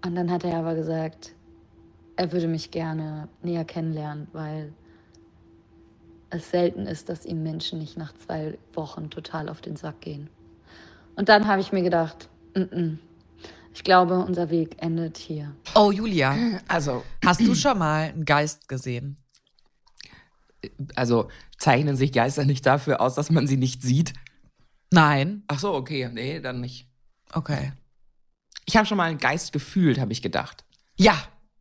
Und 0.05 0.15
dann 0.15 0.31
hat 0.31 0.45
er 0.45 0.59
aber 0.59 0.75
gesagt, 0.75 1.35
er 2.17 2.31
würde 2.33 2.47
mich 2.47 2.71
gerne 2.71 3.29
näher 3.43 3.65
kennenlernen, 3.65 4.29
weil 4.33 4.73
es 6.35 6.51
selten 6.51 6.87
ist, 6.87 7.09
dass 7.09 7.25
ihm 7.25 7.43
Menschen 7.43 7.79
nicht 7.79 7.97
nach 7.97 8.13
zwei 8.15 8.59
Wochen 8.73 9.11
total 9.11 9.49
auf 9.49 9.61
den 9.61 9.77
Sack 9.77 10.01
gehen. 10.01 10.29
Und 11.17 11.29
dann 11.29 11.47
habe 11.47 11.61
ich 11.61 11.73
mir 11.73 11.83
gedacht, 11.83 12.29
mm 12.55 12.61
-mm, 12.61 12.99
ich 13.73 13.85
glaube, 13.85 14.19
unser 14.19 14.51
Weg 14.51 14.77
endet 14.83 15.17
hier. 15.19 15.55
Oh, 15.75 15.91
Julia, 15.91 16.61
also, 16.69 17.03
hast 17.25 17.41
du 17.41 17.55
schon 17.55 17.79
mal 17.79 18.11
einen 18.11 18.25
Geist 18.25 18.69
gesehen? 18.69 19.17
also 20.95 21.29
zeichnen 21.59 21.97
sich 21.97 22.13
Geister 22.13 22.45
nicht 22.45 22.65
dafür 22.67 23.01
aus, 23.01 23.15
dass 23.15 23.31
man 23.31 23.47
sie 23.47 23.57
nicht 23.57 23.83
sieht. 23.83 24.13
Nein. 24.91 25.43
Ach 25.49 25.59
so, 25.59 25.75
okay, 25.75 26.09
nee, 26.13 26.41
dann 26.41 26.61
nicht. 26.61 26.89
Okay. 27.33 27.73
Ich 28.67 28.77
habe 28.77 28.87
schon 28.87 28.97
mal 28.97 29.11
einen 29.11 29.19
Geist 29.19 29.53
gefühlt, 29.53 29.99
habe 29.99 30.13
ich 30.13 30.23
gedacht. 30.23 30.65
Ja, 30.97 31.17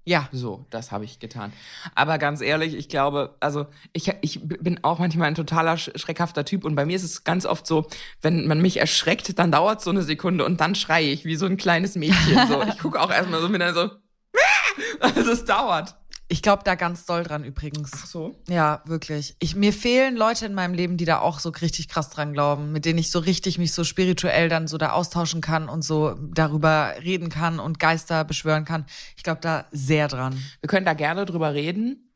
ja. 0.05 0.27
So, 0.31 0.65
das 0.69 0.91
habe 0.91 1.05
ich 1.05 1.19
getan. 1.19 1.53
Aber 1.95 2.17
ganz 2.17 2.41
ehrlich, 2.41 2.73
ich 2.75 2.89
glaube, 2.89 3.35
also 3.39 3.67
ich, 3.93 4.11
ich 4.21 4.39
bin 4.43 4.83
auch 4.83 4.99
manchmal 4.99 5.27
ein 5.29 5.35
totaler 5.35 5.73
sch- 5.75 5.97
schreckhafter 5.97 6.43
Typ 6.45 6.65
und 6.65 6.75
bei 6.75 6.85
mir 6.85 6.95
ist 6.95 7.03
es 7.03 7.23
ganz 7.23 7.45
oft 7.45 7.65
so, 7.65 7.87
wenn 8.21 8.47
man 8.47 8.61
mich 8.61 8.77
erschreckt, 8.77 9.37
dann 9.39 9.51
dauert 9.51 9.81
so 9.81 9.89
eine 9.91 10.03
Sekunde 10.03 10.45
und 10.45 10.59
dann 10.61 10.75
schreie 10.75 11.09
ich 11.11 11.25
wie 11.25 11.35
so 11.35 11.45
ein 11.45 11.57
kleines 11.57 11.95
Mädchen. 11.95 12.47
So, 12.47 12.61
ich 12.63 12.79
gucke 12.79 12.99
auch 13.01 13.11
erstmal 13.11 13.41
so 13.41 13.49
mit 13.49 13.61
einer 13.61 13.73
so, 13.73 13.89
also 14.99 15.31
es 15.31 15.45
dauert. 15.45 15.95
Ich 16.33 16.41
glaube 16.41 16.63
da 16.65 16.73
ganz 16.73 17.05
doll 17.05 17.21
dran 17.21 17.43
übrigens. 17.43 17.91
Ach 17.93 18.07
so. 18.07 18.35
Ja, 18.49 18.81
wirklich. 18.87 19.35
Ich, 19.37 19.55
mir 19.55 19.71
fehlen 19.71 20.15
Leute 20.15 20.47
in 20.47 20.55
meinem 20.55 20.73
Leben, 20.73 20.97
die 20.97 21.05
da 21.05 21.19
auch 21.19 21.37
so 21.37 21.49
richtig 21.49 21.89
krass 21.89 22.09
dran 22.09 22.33
glauben, 22.33 22.71
mit 22.71 22.85
denen 22.85 22.97
ich 22.97 23.11
so 23.11 23.19
richtig 23.19 23.59
mich 23.59 23.71
so 23.71 23.83
spirituell 23.83 24.49
dann 24.49 24.67
so 24.67 24.79
da 24.79 24.93
austauschen 24.93 25.41
kann 25.41 25.69
und 25.69 25.83
so 25.83 26.15
darüber 26.33 26.95
reden 27.03 27.29
kann 27.29 27.59
und 27.59 27.77
Geister 27.79 28.23
beschwören 28.23 28.65
kann. 28.65 28.87
Ich 29.15 29.21
glaube 29.21 29.41
da 29.41 29.65
sehr 29.69 30.07
dran. 30.07 30.35
Wir 30.59 30.69
können 30.69 30.87
da 30.87 30.95
gerne 30.95 31.25
drüber 31.25 31.53
reden. 31.53 32.09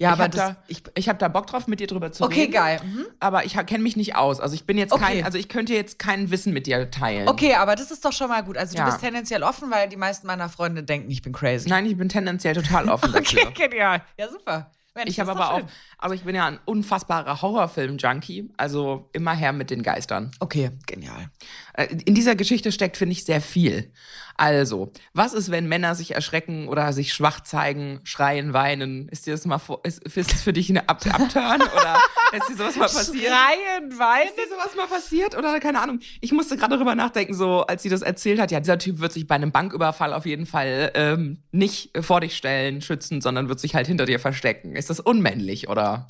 Ja, 0.00 0.10
ich 0.10 0.12
aber 0.12 0.24
hab 0.24 0.30
das- 0.30 0.40
da, 0.50 0.56
ich, 0.68 0.82
ich 0.94 1.08
habe 1.08 1.18
da 1.18 1.26
Bock 1.28 1.46
drauf, 1.48 1.66
mit 1.66 1.80
dir 1.80 1.86
drüber 1.88 2.12
zu 2.12 2.22
Okay, 2.24 2.42
reden. 2.42 2.52
geil. 2.52 2.80
Mhm. 2.84 3.06
Aber 3.18 3.44
ich 3.44 3.54
kenne 3.66 3.82
mich 3.82 3.96
nicht 3.96 4.14
aus. 4.14 4.38
Also 4.40 4.54
ich 4.54 4.64
bin 4.64 4.78
jetzt 4.78 4.92
Okay. 4.92 5.02
kein, 5.04 5.24
also 5.24 5.38
ich 5.38 5.48
könnte 5.48 5.74
jetzt 5.74 5.98
kein 5.98 6.30
Wissen 6.30 6.52
mit 6.52 6.66
dir 6.68 6.90
teilen. 6.90 7.28
Okay, 7.28 7.54
aber 7.54 7.74
das 7.74 7.90
ist 7.90 8.04
doch 8.04 8.12
schon 8.12 8.28
mal 8.28 8.42
gut. 8.44 8.56
Also 8.56 8.76
Ja. 8.76 8.84
du 8.84 8.90
bist 8.90 9.02
tendenziell 9.02 9.42
offen, 9.42 9.70
weil 9.70 9.88
die 9.88 9.96
meisten 9.96 10.26
meiner 10.28 10.48
Freunde 10.48 10.82
denken, 10.84 11.10
ich 11.10 11.22
bin 11.22 11.32
crazy. 11.32 11.68
Nein, 11.68 11.84
ich 11.86 11.96
bin 11.96 12.08
tendenziell 12.08 12.54
total 12.54 12.88
offen 12.88 13.12
dafür. 13.12 13.48
Okay, 13.48 13.68
genial. 13.68 14.02
Ja, 14.16 14.28
super. 14.30 14.70
Ich 15.06 15.20
habe 15.20 15.30
aber 15.30 15.52
auch, 15.52 15.62
also 15.98 16.14
ich 16.14 16.22
bin 16.22 16.34
ja 16.34 16.46
ein 16.46 16.58
unfassbarer 16.64 17.40
Horrorfilm-Junkie. 17.42 18.50
Also 18.56 19.08
immer 19.12 19.34
her 19.34 19.52
mit 19.52 19.70
den 19.70 19.82
Geistern. 19.82 20.30
Okay, 20.40 20.70
genial. 20.86 21.30
Äh, 21.74 21.86
In 22.04 22.14
dieser 22.14 22.34
Geschichte 22.36 22.72
steckt, 22.72 22.96
finde 22.96 23.12
ich, 23.12 23.24
sehr 23.24 23.40
viel. 23.40 23.92
Also, 24.40 24.92
was 25.14 25.32
ist, 25.34 25.50
wenn 25.50 25.66
Männer 25.66 25.96
sich 25.96 26.14
erschrecken 26.14 26.68
oder 26.68 26.92
sich 26.92 27.12
schwach 27.12 27.40
zeigen, 27.40 28.00
schreien, 28.04 28.52
weinen? 28.52 29.08
Ist 29.08 29.26
dir 29.26 29.32
das 29.32 29.44
mal 29.46 29.58
vor, 29.58 29.80
ist, 29.82 30.04
ist 30.04 30.32
das 30.32 30.42
für 30.42 30.52
dich 30.52 30.70
eine 30.70 30.88
Up 30.88 31.04
Upturn 31.06 31.60
oder 31.74 31.98
ist 32.32 32.48
dir 32.48 32.54
sowas 32.56 32.76
mal 32.76 32.84
passiert? 32.88 33.32
Schreien, 33.32 33.98
weinen. 33.98 34.28
Ist 34.28 34.36
dir 34.36 34.48
sowas 34.48 34.76
mal 34.76 34.86
passiert 34.86 35.36
oder 35.36 35.58
keine 35.58 35.80
Ahnung? 35.80 35.98
Ich 36.20 36.30
musste 36.30 36.56
gerade 36.56 36.76
darüber 36.76 36.94
nachdenken, 36.94 37.34
so 37.34 37.62
als 37.66 37.82
sie 37.82 37.88
das 37.88 38.02
erzählt 38.02 38.38
hat. 38.40 38.52
Ja, 38.52 38.60
dieser 38.60 38.78
Typ 38.78 39.00
wird 39.00 39.12
sich 39.12 39.26
bei 39.26 39.34
einem 39.34 39.50
Banküberfall 39.50 40.12
auf 40.12 40.24
jeden 40.24 40.46
Fall 40.46 40.92
ähm, 40.94 41.42
nicht 41.50 41.90
vor 42.00 42.20
dich 42.20 42.36
stellen, 42.36 42.80
schützen, 42.80 43.20
sondern 43.20 43.48
wird 43.48 43.58
sich 43.58 43.74
halt 43.74 43.88
hinter 43.88 44.06
dir 44.06 44.20
verstecken. 44.20 44.76
Ist 44.76 44.87
das 44.90 45.00
unmännlich 45.00 45.68
oder? 45.68 46.06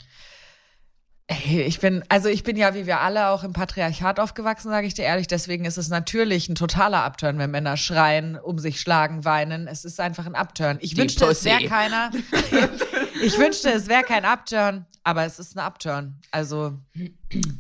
Hey, 1.31 1.61
ich 1.63 1.79
bin, 1.81 2.03
also 2.09 2.31
ich 2.31 2.43
bin 2.43 2.57
ja 2.57 2.75
wie 2.75 2.87
wir 2.87 3.01
alle 3.01 3.29
auch 3.29 3.45
im 3.45 3.53
Patriarchat 3.53 4.19
aufgewachsen, 4.19 4.71
sage 4.71 4.87
ich 4.87 4.95
dir 4.95 5.03
ehrlich. 5.03 5.27
Deswegen 5.27 5.67
ist 5.67 5.77
es 5.77 5.91
natürlich 5.91 6.49
ein 6.49 6.55
totaler 6.55 7.05
Upturn, 7.05 7.37
wenn 7.37 7.51
Männer 7.51 7.77
schreien, 7.77 8.37
um 8.37 8.59
sich 8.59 8.81
schlagen, 8.81 9.27
weinen. 9.27 9.69
Es 9.69 9.85
ist 9.85 10.01
einfach 10.01 10.25
ein 10.25 10.35
Upturn. 10.35 10.79
Ich 10.81 10.95
Die 10.95 10.97
wünschte, 10.97 11.27
es 11.27 11.45
wäre 11.45 11.59
Pussy. 11.59 11.69
keiner. 11.69 12.11
ich 13.23 13.39
wünschte, 13.39 13.71
es 13.71 13.89
wäre 13.89 14.05
kein 14.05 14.25
Upturn, 14.25 14.87
aber 15.05 15.25
es 15.25 15.39
ist 15.39 15.55
ein 15.55 15.59
Upturn. 15.61 16.19
Also 16.31 16.79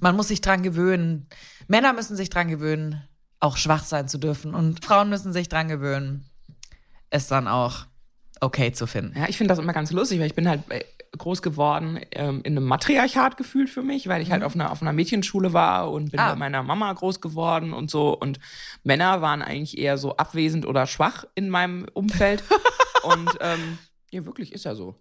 man 0.00 0.16
muss 0.16 0.28
sich 0.28 0.40
dran 0.40 0.62
gewöhnen. 0.62 1.28
Männer 1.66 1.92
müssen 1.92 2.16
sich 2.16 2.30
dran 2.30 2.48
gewöhnen, 2.48 3.06
auch 3.38 3.58
schwach 3.58 3.84
sein 3.84 4.08
zu 4.08 4.16
dürfen. 4.16 4.54
Und 4.54 4.82
Frauen 4.82 5.10
müssen 5.10 5.34
sich 5.34 5.50
dran 5.50 5.68
gewöhnen, 5.68 6.24
es 7.10 7.26
dann 7.26 7.46
auch 7.46 7.84
okay 8.40 8.72
zu 8.72 8.86
finden. 8.86 9.18
Ja, 9.18 9.28
ich 9.28 9.36
finde 9.36 9.52
das 9.52 9.58
immer 9.58 9.74
ganz 9.74 9.92
lustig, 9.92 10.20
weil 10.20 10.26
ich 10.28 10.34
bin 10.34 10.48
halt 10.48 10.62
äh, 10.70 10.84
groß 11.16 11.42
geworden 11.42 12.00
ähm, 12.12 12.40
in 12.44 12.56
einem 12.56 12.66
Matriarchat 12.66 13.36
gefühlt 13.36 13.70
für 13.70 13.82
mich, 13.82 14.08
weil 14.08 14.20
ich 14.22 14.30
halt 14.30 14.42
auf 14.42 14.54
einer, 14.54 14.70
auf 14.72 14.82
einer 14.82 14.92
Mädchenschule 14.92 15.52
war 15.52 15.90
und 15.90 16.10
bin 16.10 16.20
Ah. 16.20 16.30
bei 16.30 16.36
meiner 16.36 16.62
Mama 16.62 16.92
groß 16.92 17.20
geworden 17.20 17.72
und 17.72 17.90
so. 17.90 18.16
Und 18.16 18.38
Männer 18.84 19.22
waren 19.22 19.42
eigentlich 19.42 19.78
eher 19.78 19.96
so 19.98 20.16
abwesend 20.16 20.66
oder 20.66 20.86
schwach 20.86 21.24
in 21.34 21.48
meinem 21.48 21.86
Umfeld. 21.94 22.42
und 23.02 23.30
ähm, 23.40 23.78
ja, 24.10 24.24
wirklich 24.26 24.52
ist 24.52 24.64
ja 24.64 24.74
so. 24.74 24.94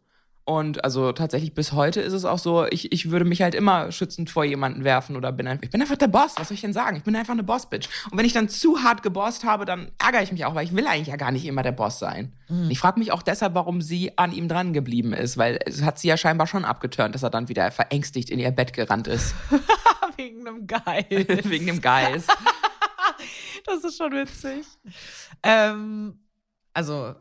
Und 0.50 0.86
also 0.86 1.12
tatsächlich 1.12 1.54
bis 1.54 1.74
heute 1.74 2.00
ist 2.00 2.14
es 2.14 2.24
auch 2.24 2.40
so, 2.40 2.66
ich, 2.68 2.94
ich 2.94 3.12
würde 3.12 3.26
mich 3.26 3.42
halt 3.42 3.54
immer 3.54 3.92
schützend 3.92 4.30
vor 4.30 4.46
jemanden 4.46 4.86
werfen 4.86 5.18
oder 5.18 5.34
bin 5.34 5.46
einfach, 5.46 5.64
ich 5.64 5.72
bin 5.72 5.82
einfach 5.82 5.98
der 5.98 6.08
Boss, 6.08 6.36
was 6.38 6.48
soll 6.48 6.56
ich 6.56 6.62
denn 6.62 6.72
sagen? 6.72 6.96
Ich 6.96 7.04
bin 7.04 7.18
einfach 7.18 7.34
eine 7.34 7.44
Boss-Bitch. 7.44 7.90
Und 8.10 8.18
wenn 8.18 8.26
ich 8.26 8.32
dann 8.32 8.48
zu 8.48 8.82
hart 8.82 9.04
gebosst 9.04 9.44
habe, 9.44 9.66
dann 9.66 9.92
ärgere 10.02 10.24
ich 10.24 10.32
mich 10.32 10.46
auch, 10.46 10.56
weil 10.56 10.64
ich 10.64 10.74
will 10.74 10.88
eigentlich 10.88 11.10
ja 11.10 11.18
gar 11.18 11.34
nicht 11.34 11.46
immer 11.46 11.64
der 11.64 11.74
Boss 11.74 12.00
sein. 12.00 12.32
Und 12.48 12.72
Ich 12.72 12.80
frage 12.80 12.98
mich 12.98 13.12
auch 13.12 13.24
deshalb, 13.24 13.56
warum 13.56 13.82
sie 13.82 14.18
an 14.18 14.32
ihm 14.32 14.48
dran 14.48 14.72
geblieben 14.72 15.12
ist, 15.12 15.38
weil 15.38 15.60
es 15.66 15.82
hat 15.82 16.00
sie 16.00 16.08
ja 16.08 16.16
scheinbar 16.16 16.48
schon 16.48 16.64
abgeturnt, 16.64 17.14
dass 17.14 17.24
er 17.24 17.30
dann 17.30 17.50
wieder 17.50 17.70
verängstigt 17.70 18.30
in 18.30 18.40
ihr 18.40 18.52
Bett 18.52 18.72
gerannt 18.72 19.08
ist. 19.08 19.36
Wegen 20.16 20.48
einem 20.48 20.66
Geist. 20.66 21.10
Wegen 21.50 21.66
dem 21.66 21.82
Geist. 21.82 22.32
Das 23.66 23.84
ist 23.84 23.98
schon 23.98 24.14
witzig. 24.14 24.66
Ähm, 25.44 26.20
also 26.74 27.16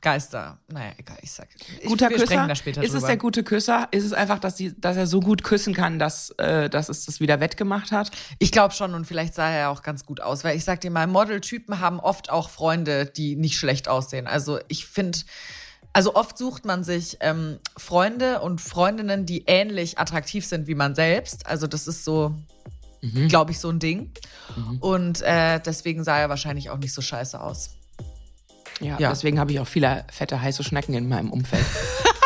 Geister. 0.00 0.58
Naja, 0.68 0.92
egal, 0.96 1.18
ich 1.22 1.32
sag. 1.32 1.48
Ich, 1.80 1.88
Guter 1.88 2.10
wir 2.10 2.18
Küsser. 2.18 2.46
da 2.46 2.54
später 2.54 2.82
ist 2.82 2.94
es 2.94 3.04
der 3.04 3.16
gute 3.16 3.42
Küsser? 3.42 3.88
Ist 3.90 4.04
es 4.04 4.12
einfach, 4.12 4.38
dass, 4.38 4.56
sie, 4.56 4.78
dass 4.80 4.96
er 4.96 5.06
so 5.06 5.20
gut 5.20 5.42
küssen 5.42 5.74
kann, 5.74 5.98
dass, 5.98 6.30
äh, 6.38 6.70
dass 6.70 6.88
es 6.88 7.06
das 7.06 7.20
wieder 7.20 7.40
wettgemacht 7.40 7.90
hat? 7.90 8.10
Ich 8.38 8.52
glaube 8.52 8.74
schon 8.74 8.94
und 8.94 9.06
vielleicht 9.06 9.34
sah 9.34 9.50
er 9.50 9.70
auch 9.70 9.82
ganz 9.82 10.04
gut 10.04 10.20
aus, 10.20 10.44
weil 10.44 10.56
ich 10.56 10.64
sag 10.64 10.80
dir 10.80 10.90
mal, 10.90 11.06
Modeltypen 11.06 11.80
haben 11.80 12.00
oft 12.00 12.30
auch 12.30 12.50
Freunde, 12.50 13.06
die 13.06 13.36
nicht 13.36 13.56
schlecht 13.58 13.88
aussehen. 13.88 14.26
Also 14.26 14.58
ich 14.68 14.86
finde, 14.86 15.18
also 15.92 16.14
oft 16.14 16.38
sucht 16.38 16.64
man 16.64 16.84
sich 16.84 17.16
ähm, 17.20 17.58
Freunde 17.76 18.40
und 18.40 18.60
Freundinnen, 18.60 19.26
die 19.26 19.44
ähnlich 19.46 19.98
attraktiv 19.98 20.46
sind 20.46 20.66
wie 20.68 20.74
man 20.74 20.94
selbst. 20.94 21.46
Also 21.46 21.66
das 21.66 21.88
ist 21.88 22.04
so, 22.04 22.36
glaube 23.28 23.50
ich, 23.50 23.58
so 23.58 23.68
ein 23.70 23.78
Ding. 23.78 24.12
Und 24.80 25.22
äh, 25.22 25.60
deswegen 25.60 26.04
sah 26.04 26.18
er 26.18 26.28
wahrscheinlich 26.28 26.70
auch 26.70 26.78
nicht 26.78 26.92
so 26.92 27.02
scheiße 27.02 27.40
aus. 27.40 27.70
Ja, 28.80 28.96
Ja. 28.98 29.10
deswegen 29.10 29.38
habe 29.38 29.52
ich 29.52 29.60
auch 29.60 29.66
viele 29.66 30.04
fette, 30.12 30.40
heiße 30.40 30.62
Schnecken 30.64 30.94
in 30.94 31.08
meinem 31.08 31.30
Umfeld. 31.30 31.64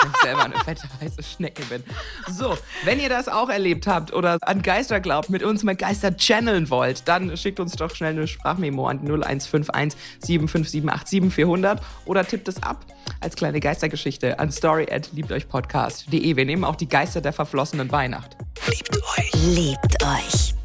Ich 0.04 0.20
selber 0.22 0.44
eine 0.44 0.56
fette, 0.56 0.82
heiße 1.00 1.22
Schnecke 1.22 1.62
bin. 1.66 1.82
So, 2.28 2.58
wenn 2.84 2.98
ihr 2.98 3.08
das 3.08 3.28
auch 3.28 3.48
erlebt 3.48 3.86
habt 3.86 4.12
oder 4.12 4.36
an 4.42 4.60
Geister 4.62 4.98
glaubt, 4.98 5.30
mit 5.30 5.44
uns 5.44 5.62
mal 5.62 5.76
Geister 5.76 6.16
channeln 6.16 6.70
wollt, 6.70 7.06
dann 7.06 7.36
schickt 7.36 7.60
uns 7.60 7.76
doch 7.76 7.94
schnell 7.94 8.10
eine 8.12 8.26
Sprachmemo 8.26 8.88
an 8.88 8.98
die 9.00 9.06
0151 9.06 9.96
75787 10.24 11.32
400 11.32 11.80
oder 12.04 12.26
tippt 12.26 12.48
es 12.48 12.60
ab 12.64 12.84
als 13.20 13.36
kleine 13.36 13.60
Geistergeschichte 13.60 14.40
an 14.40 14.50
story 14.50 14.88
at 14.90 15.12
liebteuchpodcast.de. 15.12 16.34
Wir 16.36 16.44
nehmen 16.44 16.64
auch 16.64 16.76
die 16.76 16.88
Geister 16.88 17.20
der 17.20 17.32
verflossenen 17.32 17.92
Weihnacht. 17.92 18.36
Liebt 18.68 18.96
euch. 18.96 19.30
Liebt 19.34 20.02
euch. 20.02 20.51